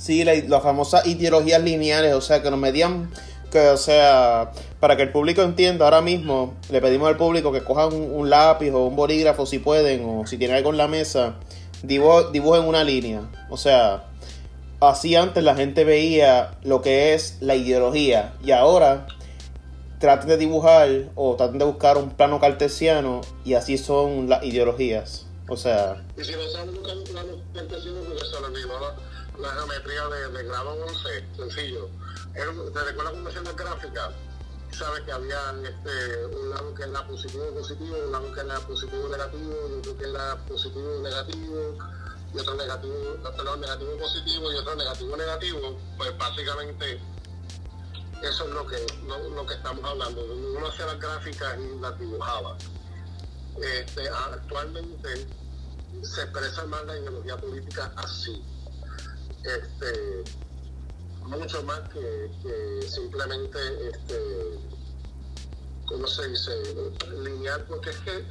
[0.03, 3.09] Sí, las la famosas ideologías lineales, o sea, que nos medían
[3.49, 7.63] que, o sea, para que el público entienda, ahora mismo le pedimos al público que
[7.63, 11.35] cojan un, lápiz o un bolígrafo si pueden, o si tienen algo en la mesa,
[11.83, 13.21] dibujen una línea.
[13.49, 14.07] O sea,
[14.81, 19.07] así antes la gente veía lo que es la ideología, y ahora
[20.03, 25.27] traten de dibujar o traten de buscar un plano cartesiano, y así son las ideologías.
[25.47, 26.03] O sea.
[26.17, 30.43] Y si no saben buscar un plano cartesiano, pues se la, la geometría de, de
[30.43, 31.87] grado 11, sencillo
[32.33, 34.11] ¿Te recuerdas cuando hacíamos gráfica?
[34.77, 39.07] Sabes que había este, un lado que era positivo positivo, un lado que era positivo
[39.07, 41.77] negativo, y otro que era positivo negativo,
[42.33, 42.93] y otro negativo,
[43.37, 45.79] perdón, negativo positivo y otro negativo negativo.
[45.95, 46.99] Pues básicamente
[48.23, 50.25] eso es lo que, lo, que estamos hablando.
[50.25, 52.57] Uno hacía las gráficas y las dibujaba.
[53.61, 55.27] Este, actualmente
[56.01, 58.41] se expresa más la ideología política así.
[59.43, 60.23] Este,
[61.25, 63.59] mucho más que, simplemente,
[63.89, 64.59] este,
[65.85, 66.51] ¿cómo se dice?,
[67.21, 68.25] lineal, porque es que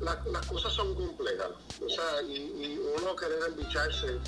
[0.00, 1.50] las cosas son complejas.
[1.80, 4.18] O sea, y, uno querer embicharse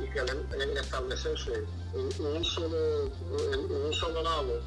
[0.00, 3.06] y querer establecerse en, un solo,
[3.52, 4.60] en, un solo lado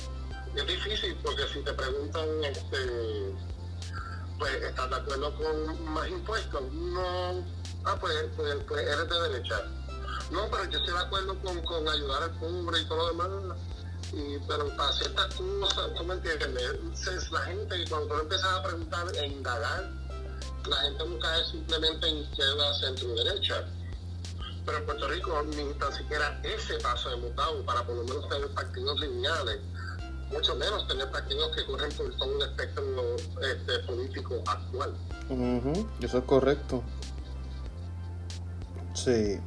[0.56, 3.34] es difícil porque si te preguntan este
[4.38, 7.44] pues estás de acuerdo con más impuestos no
[7.86, 9.64] ah pues, pues, pues eres de derecha
[10.32, 13.58] no, pero yo estoy de acuerdo con, con ayudar al pobre y todo lo demás.
[14.14, 17.32] Y, pero para ciertas cosas, ¿tú me entiendes?
[17.32, 19.92] La gente, cuando tú empiezas a preguntar e indagar,
[20.70, 23.68] la gente nunca es simplemente en izquierda, centro y derecha.
[24.66, 28.30] Pero en Puerto Rico ni tan siquiera ese paso de mutado para por lo menos
[28.30, 29.60] tener partidos lineales
[30.32, 32.84] mucho menos tener partidos que corren por todo un espectro
[33.42, 34.94] este, político actual.
[36.02, 36.84] Eso es correcto.
[38.94, 39.40] Sí.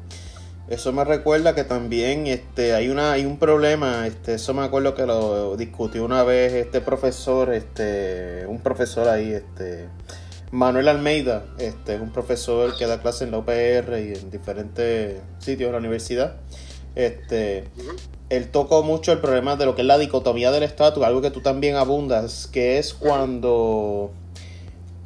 [0.69, 4.95] Eso me recuerda que también este hay una hay un problema, este eso me acuerdo
[4.95, 9.91] que lo discutió una vez este profesor, este un profesor ahí este
[10.51, 15.21] Manuel Almeida, este es un profesor que da clases en la UPR y en diferentes
[15.39, 16.37] sitios de la universidad.
[16.95, 17.65] Este
[18.31, 21.31] él tocó mucho el problema de lo que es la dicotomía del estatus, algo que
[21.31, 24.13] tú también abundas, que es cuando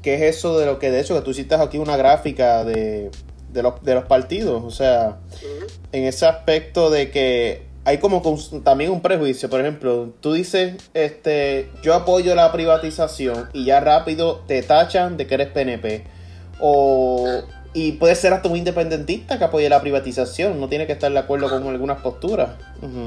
[0.03, 3.11] ¿qué es eso de lo que de hecho que tú citas aquí una gráfica de
[3.53, 4.62] de los, de los partidos.
[4.64, 5.18] O sea,
[5.92, 8.22] en ese aspecto de que hay como
[8.64, 9.48] también un prejuicio.
[9.48, 15.27] Por ejemplo, tú dices, este, yo apoyo la privatización y ya rápido te tachan de
[15.27, 16.05] que eres PNP.
[16.61, 17.40] O,
[17.72, 20.61] y puede ser hasta un independentista que apoye la privatización.
[20.61, 22.51] No tiene que estar de acuerdo con algunas posturas.
[22.83, 23.01] el,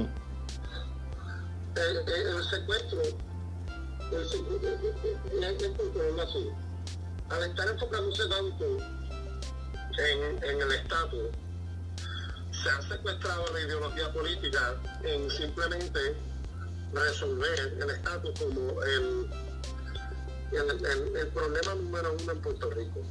[2.49, 4.71] secuestro, el secuestro,
[7.29, 11.29] al estar enfocándose tanto en, en el estatus,
[12.61, 16.15] se ha secuestrado la ideología política en simplemente
[16.93, 19.29] resolver el estatus como el,
[20.51, 23.01] el, el, problema número uno en Puerto Rico.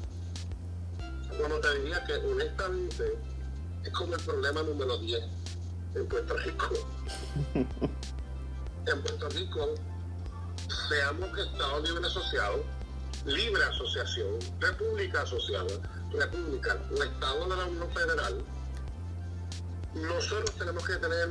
[1.38, 3.18] Bueno, te diría que honestamente
[3.84, 5.22] es como el problema número 10
[5.94, 6.68] en Puerto Rico.
[7.54, 9.74] en Puerto Rico,
[10.88, 12.64] seamos que Estado Libre Asociado,
[13.24, 15.74] Libre Asociación, República Asociada,
[16.12, 18.44] República, el Estado de la Unión Federal,
[19.94, 21.29] nosotros tenemos que tener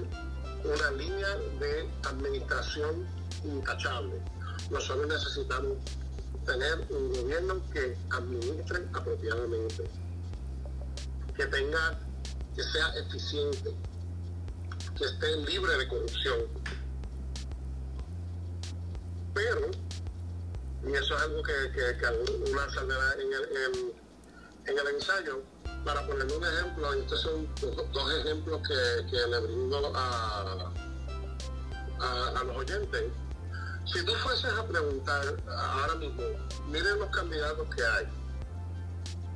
[0.63, 3.07] una línea de administración
[3.43, 4.21] intachable.
[4.69, 5.77] Nosotros necesitamos
[6.45, 9.89] tener un gobierno que administre apropiadamente,
[11.35, 11.99] que tenga,
[12.55, 13.73] que sea eficiente,
[14.97, 16.39] que esté libre de corrupción.
[19.33, 19.71] Pero,
[20.85, 23.93] y eso es algo que, que, que una saldrá en el,
[24.65, 25.43] en el ensayo,
[25.93, 27.47] para ponerle un ejemplo, y estos son
[27.91, 30.71] dos ejemplos que, le brindo a,
[31.99, 33.05] a, los oyentes.
[33.91, 36.21] Si tú fueses a preguntar ahora mismo,
[36.67, 38.05] miren los candidatos que hay,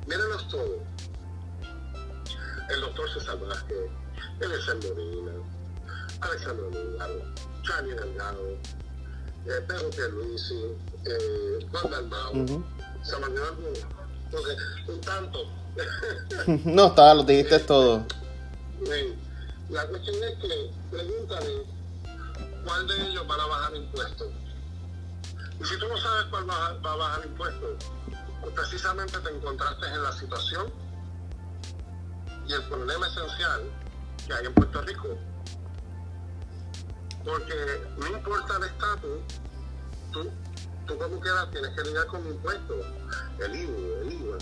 [0.06, 0.80] mírenlos todos.
[2.70, 3.90] El doctor César Vázquez,
[4.40, 5.32] Eliezer Molina,
[6.20, 7.20] Alexandro Lugaro,
[7.64, 8.50] Chani Delgado,
[9.46, 12.64] eh, Pedro Pierluisi, eh, Juan Dalmao, uh -huh.
[13.02, 15.63] se me un tanto.
[16.64, 18.06] No, está, lo dijiste todo.
[19.70, 21.66] La cuestión es que pregúntale
[22.64, 24.28] cuál de ellos van a bajar impuestos.
[25.60, 27.84] Y si tú no sabes cuál va, a bajar impuestos,
[28.42, 30.72] pues precisamente te encontraste en la situación
[32.46, 33.62] y el problema esencial
[34.26, 35.18] que hay en Puerto Rico.
[37.24, 37.54] Porque
[37.96, 39.18] no importa el estatus,
[40.12, 40.30] tú
[40.86, 42.76] tú como quieras tienes que lidiar con impuestos,
[43.38, 44.38] el IVA, el IVA,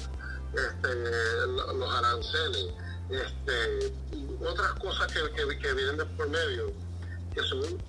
[0.54, 2.66] este, los aranceles,
[3.10, 3.94] este,
[4.44, 6.72] otras cosas que, vienen de por medio,
[7.34, 7.82] que son,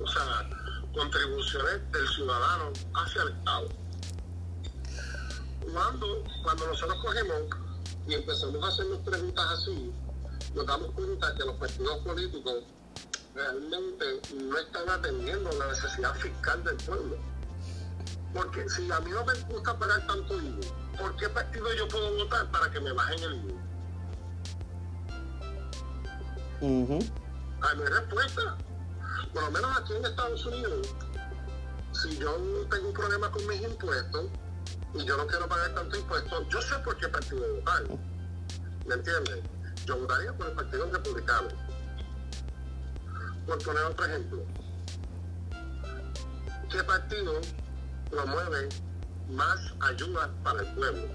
[0.00, 0.50] o sea,
[0.94, 3.68] contribuciones del ciudadano hacia el Estado.
[5.72, 7.42] Cuando, cuando nosotros cogemos
[8.06, 9.92] y empezamos a hacernos preguntas así,
[10.54, 12.64] nos damos cuenta que los partidos políticos
[13.34, 17.16] realmente no están atendiendo la necesidad fiscal del pueblo
[18.32, 20.66] porque si a mí no me gusta pagar tanto IVA,
[21.00, 23.60] ¿por qué partido yo puedo votar para que me bajen el IVA?
[26.60, 26.98] Uh
[27.62, 28.56] A mi respuesta.
[29.32, 30.88] Por lo menos aquí en Estados Unidos,
[31.92, 32.36] si yo
[32.70, 34.26] tengo un problema con mis impuestos
[34.94, 37.84] y yo no quiero pagar tanto impuestos, yo sé por qué partido votar.
[38.86, 39.40] ¿Me entiendes?
[39.86, 41.48] Yo votaría por el Partido Republicano.
[43.46, 44.44] Por poner otro ejemplo.
[46.70, 47.40] ¿Qué partido
[48.10, 48.68] promueve
[49.30, 51.08] más ayudas para el pueblo,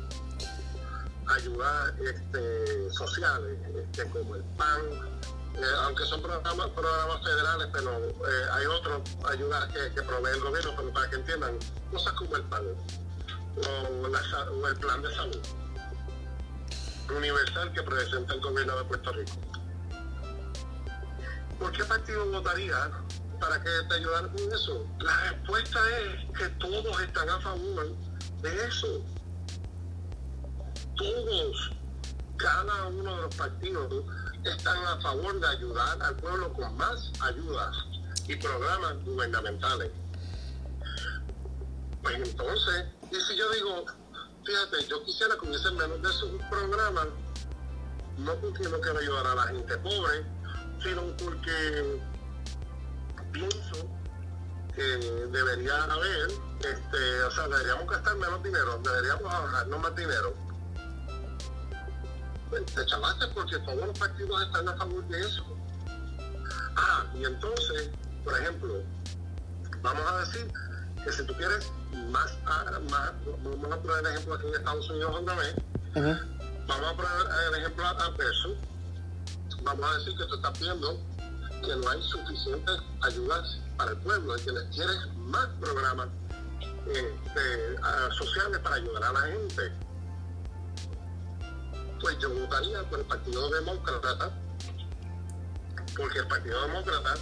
[1.28, 4.82] ayudas este, sociales, este, como el PAN,
[5.56, 6.70] eh, aunque son programas,
[7.24, 11.58] federales, pero eh, hay otras ayudas que, que, provee el gobierno, pero para que entiendan,
[11.92, 12.66] cosas como el PAN
[13.58, 15.42] o, el plan de salud
[17.16, 19.34] universal que presenta el gobierno de Puerto Rico.
[21.60, 22.92] ¿Por qué partido votaría
[23.40, 24.86] para que te ayudaran con eso?
[25.00, 27.96] La respuesta es que todos están a favor
[28.42, 29.04] de eso.
[30.96, 31.72] Todos,
[32.38, 34.04] cada uno de los partidos
[34.44, 37.76] están a favor de ayudar al pueblo con más ayudas
[38.28, 39.92] y programas gubernamentales.
[42.02, 43.86] Pues entonces, y si yo digo,
[44.46, 47.08] fíjate, yo quisiera que hubiese menos de esos programas,
[48.18, 50.26] no porque no quiero ayudar a la gente pobre,
[50.84, 52.00] sino porque
[53.36, 53.90] pienso
[54.74, 60.34] que debería haber, este, o sea, deberíamos gastar menos dinero, deberíamos ahorrarnos más dinero.
[62.50, 65.46] Pues, te chavaste porque todos los partidos están a favor de eso.
[66.78, 67.90] Ah, y entonces,
[68.24, 68.82] por ejemplo,
[69.82, 70.52] vamos a decir
[71.04, 71.72] que si tú quieres
[72.12, 73.12] más, ah, más
[73.44, 75.56] vamos a poner el ejemplo aquí en Estados Unidos otra vez,
[76.68, 77.12] vamos a poner
[77.50, 78.56] el ejemplo adverso,
[79.64, 81.15] vamos a decir que tú estás viendo
[81.62, 86.08] que no hay suficientes ayudas para el pueblo y que quieres más programas
[86.88, 87.76] este,
[88.18, 89.72] sociales para ayudar a la gente.
[92.02, 94.32] Pues yo votaría por el Partido Demócrata,
[95.98, 97.16] porque el Partido Demócrata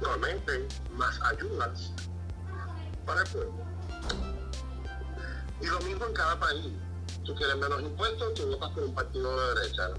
[0.00, 1.92] promete más ayudas
[3.04, 3.72] para el pueblo.
[5.60, 6.72] Y lo mismo en cada país.
[7.24, 9.90] Tú quieres menos impuestos, tú votas por un partido de derecha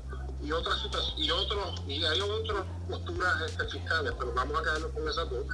[0.44, 0.78] y otras
[1.18, 5.46] y otros y hay otras posturas este, fiscales pero vamos a quedarnos con esas dos.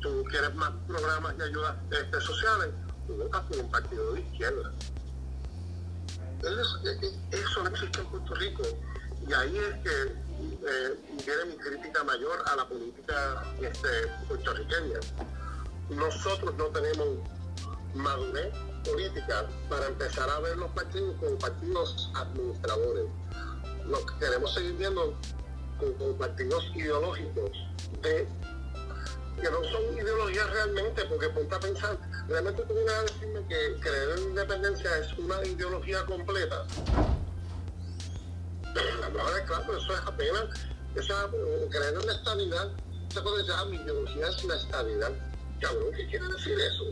[0.00, 2.70] Tú quieres más programas de ayuda este, sociales
[3.06, 4.72] tú votas por un partido de izquierda.
[6.42, 6.78] Eso,
[7.30, 8.62] eso no existe en Puerto Rico
[9.28, 13.88] y ahí es que eh, viene mi crítica mayor a la política este,
[14.26, 15.00] puertorriqueña.
[15.90, 17.08] Nosotros no tenemos
[17.94, 18.54] madurez
[18.84, 23.06] política para empezar a ver los partidos como partidos administradores
[23.90, 25.16] lo que queremos seguir viendo
[25.78, 27.50] con, partidos ideológicos
[28.02, 28.28] de
[29.40, 33.80] que no son ideologías realmente, porque ponte a pensar, realmente tú vienes a decirme que
[33.80, 36.66] creer en independencia es una ideología completa.
[38.74, 40.44] Pero claro, eso es apenas,
[40.94, 41.28] esa,
[41.70, 42.70] creer en la estabilidad,
[43.12, 45.12] se puede llamar mi ideología es la estabilidad.
[45.60, 46.84] Cabrón, ¿qué quiere decir eso?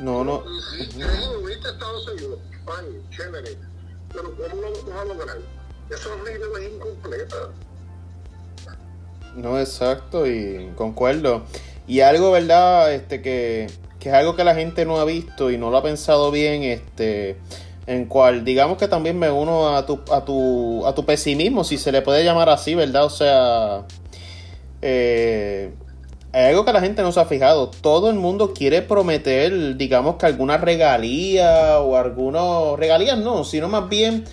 [0.00, 0.44] No, no.
[0.72, 3.73] Si crees en unirte a Estados Unidos, fine, chévere
[4.14, 5.38] pero ¿cómo lo a lograr?
[5.90, 6.08] Es
[6.74, 7.36] incompleta.
[9.36, 11.42] No, exacto, y concuerdo.
[11.86, 12.94] Y algo, ¿verdad?
[12.94, 13.66] Este que,
[13.98, 16.62] que es algo que la gente no ha visto y no lo ha pensado bien,
[16.62, 17.36] este
[17.86, 21.76] en cual digamos que también me uno a tu, a tu, a tu pesimismo, si
[21.76, 23.04] se le puede llamar así, ¿verdad?
[23.04, 23.84] O sea,
[24.80, 25.74] eh,
[26.34, 27.70] hay algo que la gente no se ha fijado.
[27.70, 33.88] Todo el mundo quiere prometer, digamos que alguna regalía o algunos regalías, no, sino más
[33.88, 34.24] bien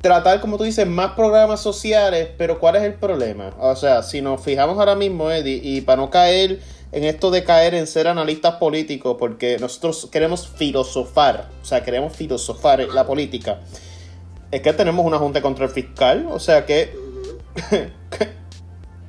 [0.00, 2.30] tratar, como tú dices, más programas sociales.
[2.38, 3.50] Pero ¿cuál es el problema?
[3.58, 6.60] O sea, si nos fijamos ahora mismo, Eddie, y para no caer
[6.92, 12.16] en esto de caer en ser analistas políticos, porque nosotros queremos filosofar, o sea, queremos
[12.16, 13.60] filosofar la política.
[14.50, 16.96] Es que tenemos una junta de control fiscal, o sea que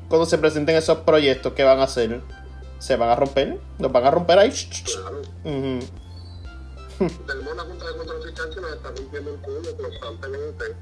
[0.10, 2.22] cuando se presenten esos proyectos, ¿qué van a hacer?
[2.82, 4.52] Se van a romper, nos van a romper ahí.
[4.86, 5.22] Claro.
[5.44, 5.92] Tenemos
[7.54, 10.76] una junta de control fiscal que nos está rompiendo el culo constantemente.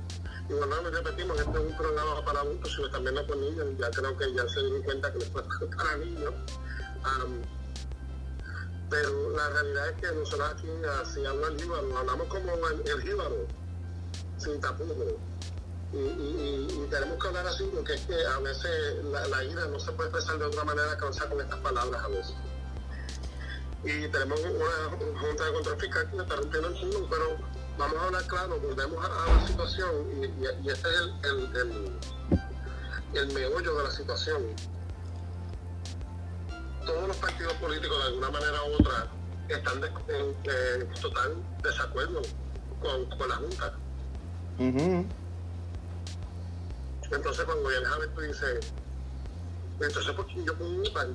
[0.50, 3.68] Y bueno, nos repetimos, este es un programa para adultos, sino también no con niños.
[3.78, 5.32] Ya creo que ya se dieron cuenta que no es
[5.76, 6.34] para niños.
[8.90, 10.70] pero la realidad es que nosotros aquí,
[11.02, 13.46] así habla el jíbaro, hablamos como el, el jíbaro,
[14.38, 14.96] sin tapujos
[15.92, 20.10] y, tenemos que hablar así porque es que a veces la, ira no se puede
[20.10, 22.36] expresar de otra manera que no sea con estas palabras a veces.
[23.84, 27.38] Y tenemos una junta de control fiscal que está rompiendo el mundo, pero
[27.78, 32.00] vamos a hablar claro, volvemos a, la situación y, este es el, el,
[33.14, 34.44] el, meollo de la situación.
[36.86, 39.08] Todos los partidos políticos de alguna manera u otra
[39.48, 42.22] están en, total desacuerdo
[42.82, 43.74] con, con la Junta.
[47.12, 48.72] Entonces cuando vienes a ver, tú dices,
[49.80, 51.08] entonces ¿por qué yo puedo votar?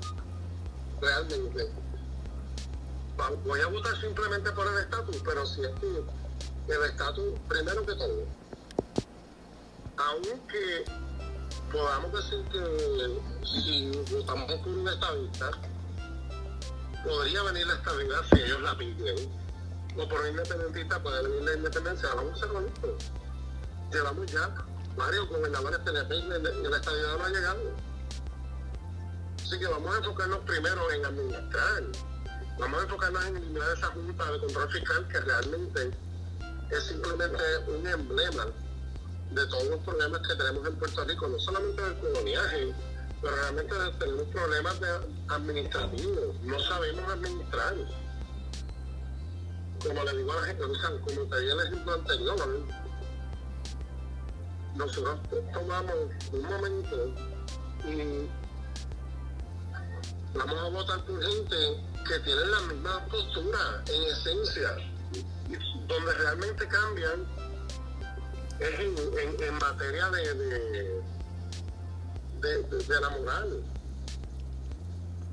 [1.00, 1.70] Realmente.
[3.44, 7.94] Voy a votar simplemente por el estatus, pero si es que el estatus, primero que
[7.94, 8.24] todo,
[9.96, 10.84] aunque
[11.70, 15.50] podamos decir que si votamos por un estadista,
[17.04, 19.44] podría venir la estabilidad si ellos la piden.
[19.96, 22.08] O por un independentista puede venir la independencia.
[22.16, 23.10] Vamos a ser honestos.
[23.92, 24.52] Llevamos ya
[24.96, 27.60] varios gobernadores PNP en, la estabilidad no ha llegado.
[29.42, 31.82] Así que vamos a enfocarnos primero en administrar.
[32.58, 35.90] Vamos a enfocarnos en eliminar esa junta de control fiscal que realmente
[36.70, 38.46] es simplemente un emblema
[39.32, 42.74] de todos los problemas que tenemos en Puerto Rico, no solamente del coloniaje,
[43.20, 44.88] pero realmente tenemos problemas de
[45.28, 47.74] administrativos, no sabemos administrar.
[49.82, 52.64] Como le digo a la gente, como te di el ejemplo anterior,
[54.74, 55.20] nosotros
[55.52, 55.94] tomamos
[56.32, 57.14] un momento
[57.86, 58.28] y
[60.36, 61.56] vamos a votar por gente
[62.08, 64.76] que tiene la misma postura en esencia,
[65.86, 67.26] donde realmente cambian
[68.60, 70.34] es en, materia de,
[72.40, 73.62] de, la moral.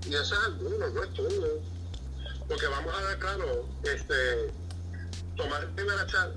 [0.05, 1.61] Y eso es alguno, no es todo.
[2.47, 4.51] Porque vamos a ver claro, este,
[5.35, 6.31] tomar el primer chat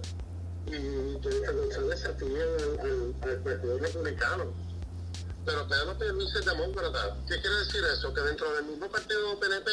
[0.67, 4.53] y que González se afilie al, al, Partido Republicano.
[5.45, 7.17] Pero Pedro Pierluisi es demócrata.
[7.29, 8.15] ¿Qué quiere decir eso?
[8.15, 9.71] Que dentro del mismo partido PNP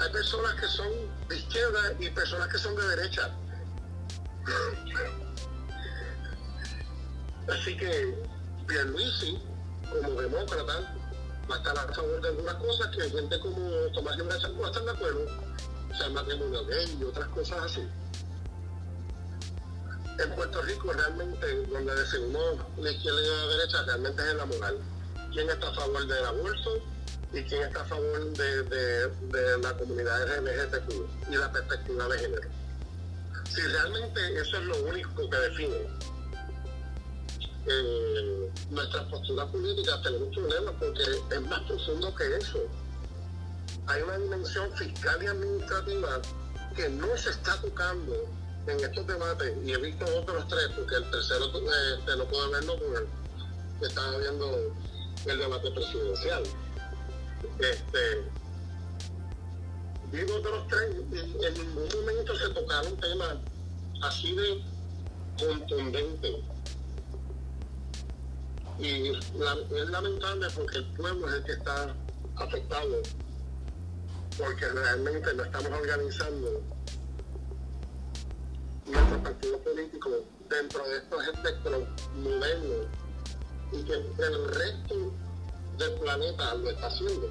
[0.00, 0.88] hay personas que son
[1.28, 3.34] de izquierda y personas que son de derecha.
[7.48, 8.14] Así que
[8.66, 9.38] Pierluisi,
[9.88, 10.94] como demócrata,
[11.50, 14.84] va a estar a favor de algunas cosas que gente como Tomás Rivera no están
[14.84, 15.26] de acuerdo,
[15.90, 17.88] o sea, matrimonio gay y otras cosas así.
[20.18, 24.46] En Puerto Rico realmente donde decidimos la izquierda y la derecha realmente es en la
[24.46, 24.78] moral.
[25.32, 26.82] ¿Quién está a favor del aborto
[27.32, 32.48] y quién está a favor de, la comunidad LGBTQ y la perspectiva de género?
[33.48, 36.08] Si realmente eso es lo único que define
[37.70, 42.58] eh, nuestras posturas políticas tenemos problemas porque es más profundo que eso.
[43.86, 46.20] Hay una dimensión fiscal y administrativa
[46.74, 48.14] que no se está tocando
[48.68, 52.50] en estos debates y he visto otros tres porque el tercero eh, te lo puedo
[52.50, 53.06] ver no porque
[53.86, 54.74] estaba viendo
[55.26, 56.42] el debate presidencial.
[57.58, 58.24] Este,
[60.12, 63.36] digo otros tres en ningún momento se tocaron temas
[64.02, 64.62] así de
[65.38, 66.36] contundentes
[68.78, 71.96] y es lamentable porque el pueblo es el que está
[72.36, 73.02] afectado,
[74.36, 76.77] porque realmente no estamos organizando
[79.38, 80.10] partido político
[80.50, 81.84] dentro de estos espectros
[82.22, 82.86] modernos
[83.72, 84.94] y que el resto
[85.78, 87.28] del planeta lo está haciendo.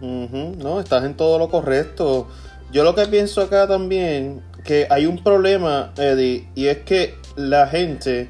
[0.00, 2.26] No, estás en todo lo correcto.
[2.72, 7.68] Yo lo que pienso acá también, que hay un problema, Eddie, y es que la
[7.68, 8.28] gente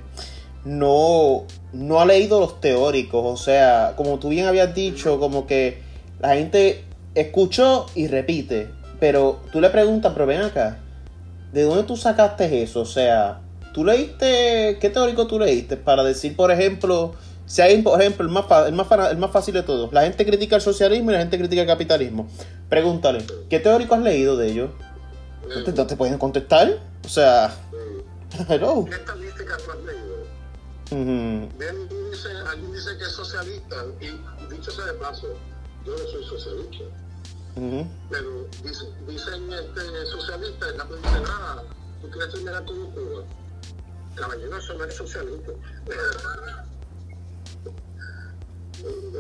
[0.65, 3.41] no, no ha leído los teóricos.
[3.41, 5.83] O sea, como tú bien habías dicho, como que
[6.21, 6.85] la gente
[7.15, 8.71] escuchó y repite.
[9.01, 10.79] Pero tú le preguntas, pero ven acá,
[11.53, 12.81] ¿de dónde tú sacaste eso?
[12.81, 13.41] O sea,
[13.73, 15.77] ¿tú leíste, qué teórico tú leíste?
[15.77, 17.15] Para decir, por ejemplo,
[17.47, 20.25] si hay, por ejemplo, el más, el más, el más fácil de todos, la gente
[20.25, 22.29] critica el socialismo y la gente critica el capitalismo.
[22.69, 24.71] Pregúntale, ¿qué teórico has leído de ellos?
[25.67, 26.79] ¿No te, pueden contestar?
[27.05, 27.55] O sea,
[28.49, 28.87] hello.
[28.89, 30.13] ¿Qué estadísticas has leído?
[32.51, 35.29] alguien dice que es socialista y dicho sea de paso,
[35.85, 36.85] yo no soy socialista.
[37.55, 41.63] Pero dice, dicen este, socialista y la dice, ah,
[42.01, 43.25] tú quieres terminar como Cuba.
[44.15, 45.53] Caballero, eso no es socialista.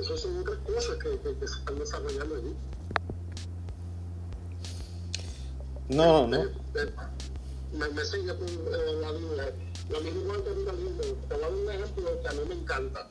[0.00, 2.56] Esas son otras cosas que, que, se están desarrollando allí.
[5.90, 6.44] No, no.
[7.72, 9.54] Me, me sigue por eh, la línea
[9.90, 11.04] lo mismo que lindo.
[11.28, 13.08] Te voy a dar un ejemplo que a mí me encanta.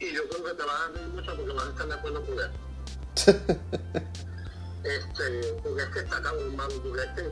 [0.00, 2.26] Y yo creo que te vas a reír mucho porque vas a estar de acuerdo
[2.26, 2.50] con él.
[4.84, 7.30] Este, porque es que está cabrón, hermano, porque es que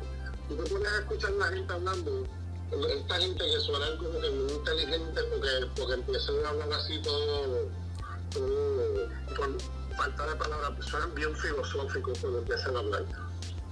[0.49, 2.27] tú te pones a escuchar a la gente hablando,
[2.73, 7.69] esta gente que suena como que muy inteligente porque, porque empiezan a hablar así todo,
[8.31, 9.57] todo con
[9.97, 13.05] falta de palabras, suenan bien filosóficos cuando empiezan a hablar.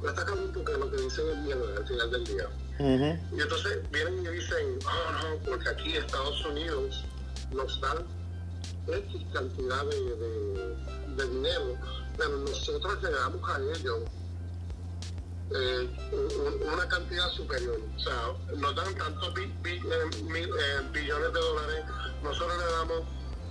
[0.02, 2.48] No está cabrón porque lo que dicen es miedo al final del día.
[2.78, 7.04] Y entonces vienen y dicen, oh no, porque aquí Estados Unidos
[7.52, 7.98] nos dan
[8.88, 11.76] X cantidad de, de, dinero,
[12.16, 14.00] pero nosotros le damos a ellos
[15.50, 15.88] eh,
[16.72, 17.78] una cantidad superior.
[17.96, 21.84] O sea, nos dan tantos eh, eh, billones de dólares,
[22.22, 23.02] nosotros le damos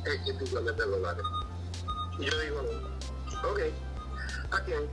[0.06, 1.26] X billones de dólares.
[2.20, 2.62] Y yo digo,
[3.52, 3.60] ok,
[4.52, 4.90] ¿a quién?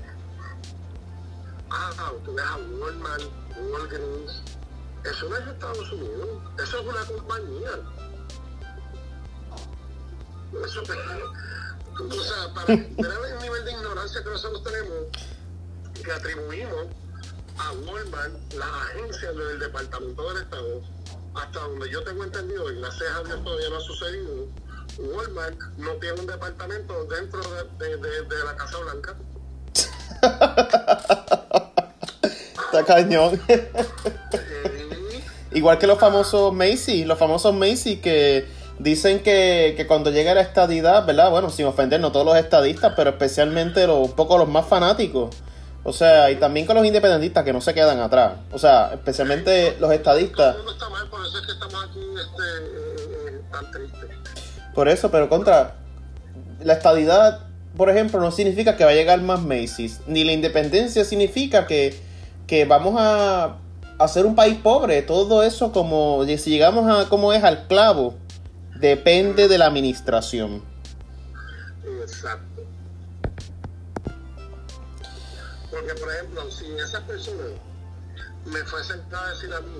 [1.70, 3.22] Ah, tú ves a Walmart
[3.72, 4.42] Walgreens,
[5.04, 6.28] eso no es Estados Unidos,
[6.62, 7.70] eso es una compañía.
[10.64, 10.88] Eso es,
[12.08, 15.06] o sea, para ver el nivel de ignorancia que nosotros tenemos,
[16.02, 16.86] que atribuimos
[17.58, 20.82] a Walmart las agencias del Departamento del Estado,
[21.34, 24.46] hasta donde yo tengo entendido, y gracias a Dios todavía no ha sucedido,
[24.98, 27.40] Walmart no tiene un departamento dentro
[27.78, 29.16] de, de, de la Casa Blanca.
[32.70, 33.40] Está cañón.
[35.52, 38.46] Igual que los famosos Macy, los famosos Macy que
[38.80, 41.30] dicen que, que, cuando llega la estadidad, ¿verdad?
[41.30, 45.34] Bueno, sin ofender, no todos los estadistas, pero especialmente los, un poco los más fanáticos.
[45.82, 48.32] O sea, y también con los independentistas que no se quedan atrás.
[48.52, 50.56] O sea, especialmente los estadistas.
[54.74, 55.76] Por eso, pero contra
[56.62, 57.40] la estadidad,
[57.76, 62.10] por ejemplo, no significa que va a llegar más Macy's, ni la independencia significa que
[62.50, 63.58] que vamos a
[64.00, 65.02] hacer un país pobre.
[65.02, 68.14] Todo eso como si llegamos a como es al clavo
[68.80, 70.62] depende de la administración.
[72.02, 72.62] Exacto.
[75.70, 77.52] Porque, por ejemplo, si esas personas
[78.46, 79.78] me fuesen a decir a mí,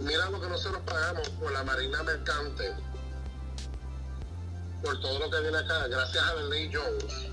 [0.00, 2.74] mira lo que nosotros pagamos por la Marina Mercante,
[4.82, 7.30] por todo lo que viene acá, gracias a ley Jones.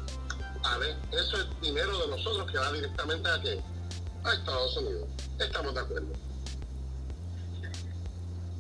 [0.64, 3.62] A ver, eso es dinero de nosotros que va directamente a qué?
[4.24, 5.08] A Estados Unidos.
[5.40, 6.27] Estamos de acuerdo.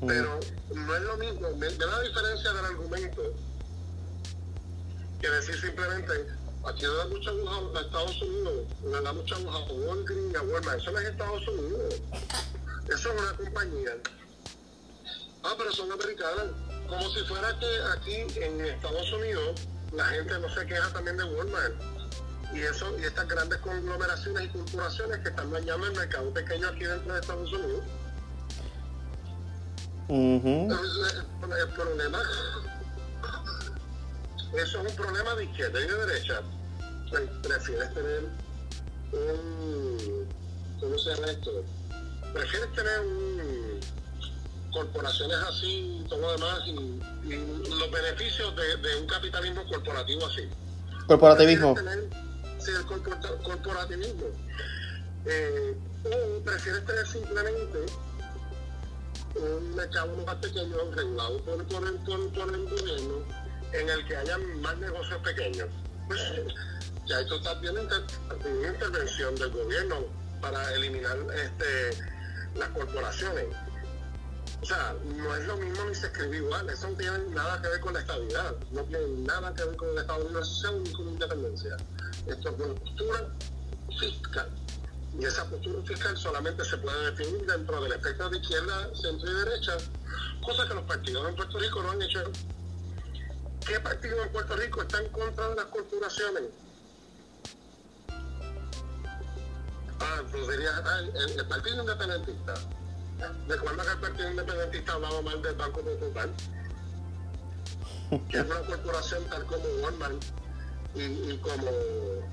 [0.05, 0.39] Pero
[0.75, 3.21] no es lo mismo, me, la diferencia del argumento
[5.19, 6.27] que decir simplemente
[6.65, 10.41] aquí le da mucha aguja a Estados Unidos, le da mucha aguja a Walgreens, a
[10.43, 11.95] Walmart, eso no es Estados Unidos,
[12.87, 13.91] eso es una compañía.
[15.43, 16.45] Ah, pero son americanas,
[16.87, 17.67] como si fuera que
[17.97, 19.61] aquí en Estados Unidos
[19.93, 21.73] la gente no se queja también de Walmart.
[22.53, 26.85] Y eso, y estas grandes conglomeraciones y corporaciones que están dañando el mercado pequeño aquí
[26.85, 27.83] dentro de Estados Unidos.
[30.09, 32.21] El, problema,
[34.53, 36.41] eso es un problema de izquierda y de derecha.
[37.43, 38.23] Prefieres tener
[39.11, 40.27] un,
[40.79, 41.63] ¿cómo se llama esto?
[42.33, 43.79] Prefieres tener un,
[44.71, 46.99] corporaciones así y todo lo demás y,
[47.69, 50.49] los beneficios de, un capitalismo corporativo así.
[51.07, 51.75] Corporativismo.
[52.59, 54.27] sí, el corporativismo.
[55.25, 57.79] Eh, o prefieres tener simplemente
[59.39, 62.19] un mercado más pequeño regulado por, por, el, por,
[62.53, 63.23] el gobierno
[63.73, 65.69] en el que haya más negocios pequeños.
[67.07, 70.03] Ya esto está una intervención del gobierno
[70.41, 72.03] para eliminar este,
[72.55, 73.45] las corporaciones.
[74.61, 77.69] O sea, no es lo mismo ni se escribe igual, eso no tiene nada que
[77.69, 81.07] ver con la estabilidad, no tiene nada que ver con el Estado de una con
[81.07, 81.77] independencia.
[82.25, 83.29] Esto es una postura
[83.99, 84.49] fiscal.
[85.19, 89.33] Y esa postura fiscal solamente se puede definir dentro del espectro de izquierda, centro y
[89.45, 89.77] derecha,
[90.45, 92.23] cosa que los partidos en Puerto Rico no han hecho.
[93.65, 96.43] ¿Qué partido en Puerto Rico está en contra de las corporaciones?
[99.99, 102.53] Ah, pues diría, ah, el, Partido Independentista.
[103.47, 106.29] ¿Recuerda que el Partido Independentista hablaba mal del Banco Popular?
[108.29, 110.23] que es una corporación tal como Walmart
[110.99, 111.71] y, como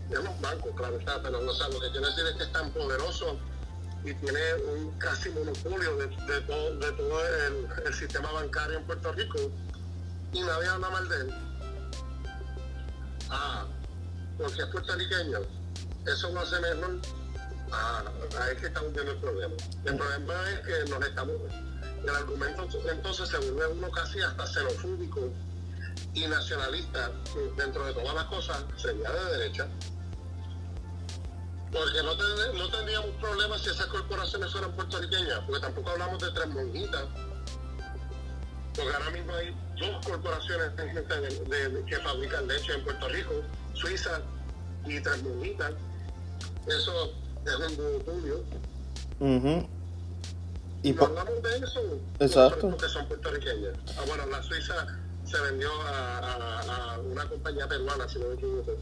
[0.09, 3.39] digamos bancos, claro está, pero no, lo que quiere decir es que es tan poderoso
[4.05, 6.09] y tiene un casi monopolio de,
[6.43, 7.21] todo, de todo
[7.87, 9.39] el, sistema bancario en Puerto Rico
[10.33, 11.35] y nadie habla mal de él.
[13.31, 13.67] Ah,
[14.37, 15.39] porque es puertorriqueño.
[16.07, 16.99] Eso no hace mejor.
[17.73, 18.05] Ah,
[18.41, 19.55] ahí es que estamos viendo el problema.
[19.85, 21.37] El problema es que nos estamos.
[22.03, 25.31] El argumento entonces se vuelve uno casi hasta xenofóbico
[26.15, 27.11] y nacionalista,
[27.57, 29.69] dentro de todas las cosas, sería de derecha.
[31.73, 32.15] Porque no,
[32.55, 37.05] no tendríamos problemas si esas corporaciones fueran puertorriqueñas, porque tampoco hablamos de tres monjitas.
[38.77, 40.71] Porque ahora mismo hay dos corporaciones
[41.87, 43.33] que fabrican leche en Puerto Rico,
[43.75, 44.21] Suiza
[44.87, 45.73] y tres monjitas.
[46.67, 47.13] Eso
[47.45, 48.45] es un monopolio.
[50.85, 52.71] Y no hablamos de eso, Exacto.
[52.71, 53.75] porque son puertorriqueñas.
[53.97, 54.87] Ah, bueno, la Suiza
[55.25, 58.73] se vendió a, una compañía peruana, si no me equivoco.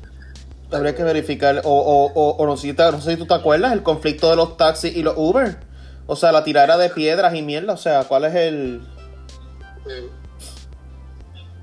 [0.70, 3.72] Habría que verificar, o, o, o, no, sé si no sé si tú te acuerdas,
[3.72, 5.58] el conflicto de los taxis y los Uber.
[6.06, 8.82] O sea, la tirada de piedras y mierda, o sea, ¿cuál es el...?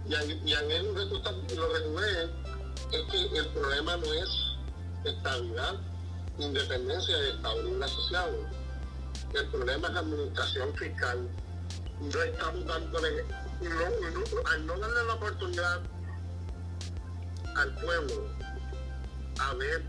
[0.08, 1.22] Y, a, y a él lo tú
[2.92, 4.30] es que el problema no es
[5.06, 5.76] estabilidad,
[6.40, 8.38] independencia de Estados Unidos asociado.
[9.34, 11.30] El problema es administración fiscal.
[12.02, 13.24] No estamos dándole
[13.62, 15.80] no, al no darle la oportunidad
[17.56, 18.28] al pueblo
[19.40, 19.84] a ver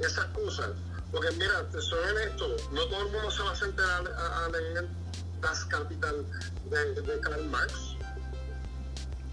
[0.00, 0.70] esas cosas,
[1.12, 4.88] porque mira, soy honesto, no todo el mundo se va a sentar a, leer
[5.40, 6.26] Das Capital
[6.70, 7.72] de, Karl Marx.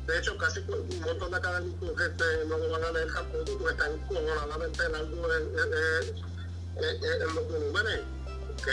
[0.07, 3.73] De hecho, casi un montón de académicos este, no lo van a leer tampoco porque
[3.73, 5.55] están cojonadamente en algo en
[7.35, 8.01] los volúmenes.
[8.53, 8.67] ¿ok?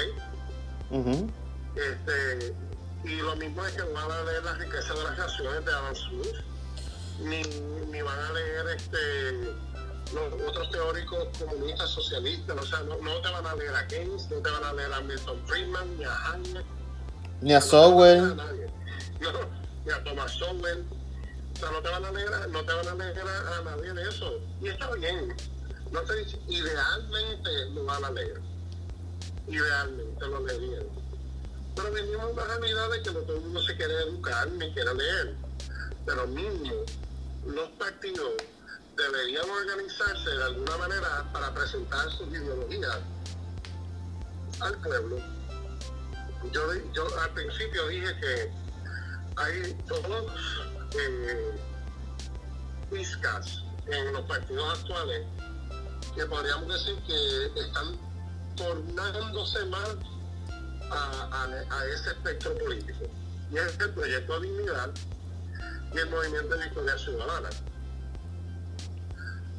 [1.77, 2.55] este,
[3.05, 5.73] y lo mismo es que no van a leer la riqueza de las naciones de
[5.73, 6.37] Adam Smith,
[7.21, 7.43] ni,
[7.91, 9.73] ni van a leer este
[10.13, 14.31] los otros teóricos comunistas, socialistas, o sea, no, no, te van a leer a Keynes,
[14.31, 16.67] no te van a leer a Milton Friedman, ni a Hayek,
[17.41, 19.33] ni a Sowell, no,
[19.85, 20.85] ni a Thomas Sowell,
[21.55, 23.93] o sea, no te van a leer, a, no te van a, leer a, nadie
[23.95, 25.35] de eso, y está bien,
[25.91, 28.41] no te dice, idealmente lo van a leer,
[29.49, 30.72] idealmente lo leerían
[31.75, 34.95] pero venimos la realidad de que no todo el mundo se quiere educar ni quiere
[34.95, 35.35] leer.
[36.05, 36.75] Pero mismo,
[37.47, 38.33] los partidos
[38.97, 42.99] deberían organizarse de alguna manera para presentar sus ideologías
[44.61, 45.19] al pueblo.
[46.53, 48.51] Yo, yo al principio dije que
[49.37, 50.33] hay todos,
[50.99, 51.57] eh,
[52.91, 55.27] pizcas en los partidos actuales
[56.15, 57.99] que podríamos decir que están
[58.57, 59.97] tornándose más
[60.93, 63.07] a, a ese espectro político.
[63.51, 64.91] Y es el proyecto de dignidad
[65.95, 67.51] y el movimiento de Victoria Ciudadana.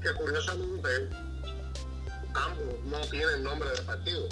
[0.02, 1.10] Que curiosamente
[2.34, 4.28] ambos no tienen nombre de partido.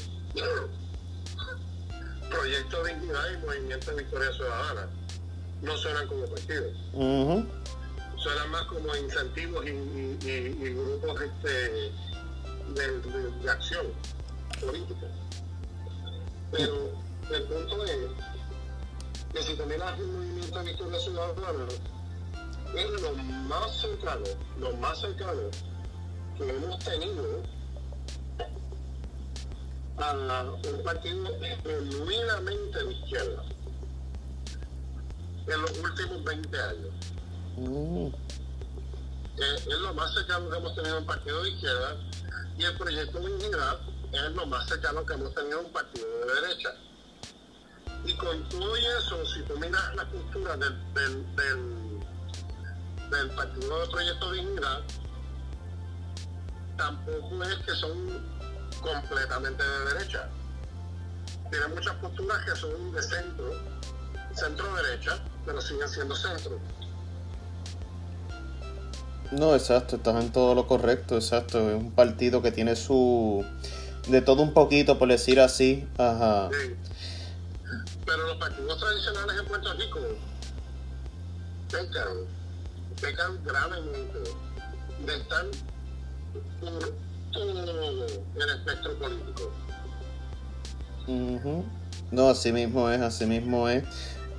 [2.30, 4.88] Proyecto de Dignidad y Movimiento de Victoria Ciudadana
[5.62, 6.74] no suenan como partidos.
[8.18, 11.91] Suenan más como incentivos y, grupos este,
[12.74, 13.88] de, acción
[14.60, 15.08] política.
[16.52, 16.91] Pero
[17.32, 17.97] el punto es
[19.34, 21.66] que si también hace un movimiento de Victoria Ciudadana,
[22.76, 23.14] es lo
[23.47, 24.26] más cercano,
[24.60, 25.41] lo más cercano
[26.38, 27.43] que hemos tenido
[29.97, 31.28] a un partido
[31.64, 33.43] genuinamente de izquierda
[35.47, 36.93] en los últimos 20 años.
[37.58, 38.08] Mm.
[39.38, 41.97] Eh, es lo más cercano que hemos tenido un partido de izquierda
[42.58, 43.80] y el proyecto de unidad
[44.12, 46.70] es lo más cercano que hemos tenido un partido de derecha.
[48.03, 51.36] Y con todo eso, si tú miras la cultura del, del,
[53.12, 54.82] del, partido de proyecto de unidad,
[56.78, 58.28] tampoco es que son
[58.82, 60.30] completamente de derecha.
[61.51, 63.53] Tiene muchas posturas que son de centro,
[64.34, 66.59] centro-derecha, pero siguen siendo centro.
[69.32, 71.70] No, exacto, estás en todo lo correcto, exacto.
[71.70, 73.45] Es un partido que tiene su.
[74.08, 75.88] De todo un poquito, por decir así.
[75.97, 76.49] Ajá.
[78.06, 79.99] Pero los partidos tradicionales en Puerto Rico
[81.72, 82.08] pecan,
[82.99, 84.20] pecan gravemente
[85.06, 85.45] de estar
[88.36, 89.54] el espectro político.
[92.12, 93.84] No, así mismo es, así mismo es.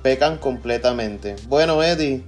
[0.03, 1.35] Pecan completamente.
[1.47, 2.23] Bueno, Eddie,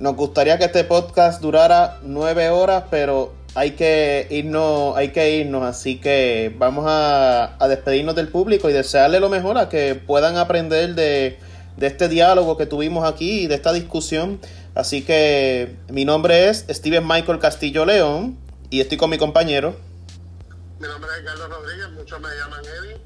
[0.00, 5.62] nos gustaría que este podcast durara nueve horas, pero hay que irnos, hay que irnos,
[5.62, 10.94] así que vamos a, despedirnos del público y desearle lo mejor a que puedan aprender
[10.94, 11.38] de,
[11.80, 14.40] este diálogo que tuvimos aquí y de esta discusión.
[14.74, 18.36] Así que mi nombre es Steven Michael Castillo León
[18.70, 19.76] y estoy con mi compañero.
[20.80, 23.00] Mi nombre es Carlos Rodríguez, muchos me llaman Eddie,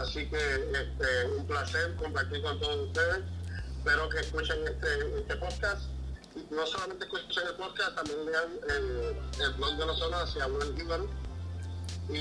[0.00, 3.18] así que este, un placer compartir con todos ustedes.
[3.78, 5.82] Espero que escuchen este, este podcast.
[6.50, 10.76] No solamente escuchen el podcast, también lean el, el blog de la zona, habló el
[10.76, 11.06] Jíbaro.
[12.08, 12.18] Y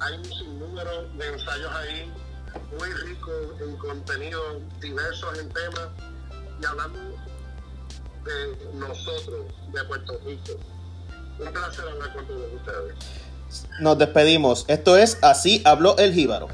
[0.00, 2.12] hay un sinnúmero de ensayos ahí,
[2.78, 5.88] muy ricos en contenido, diversos en temas,
[6.60, 6.98] y hablando
[8.24, 10.52] de nosotros, de Puerto Rico
[11.40, 12.94] un placer hablar con todos ustedes.
[13.80, 14.64] Nos despedimos.
[14.68, 16.48] Esto es Así habló el Jíbaro.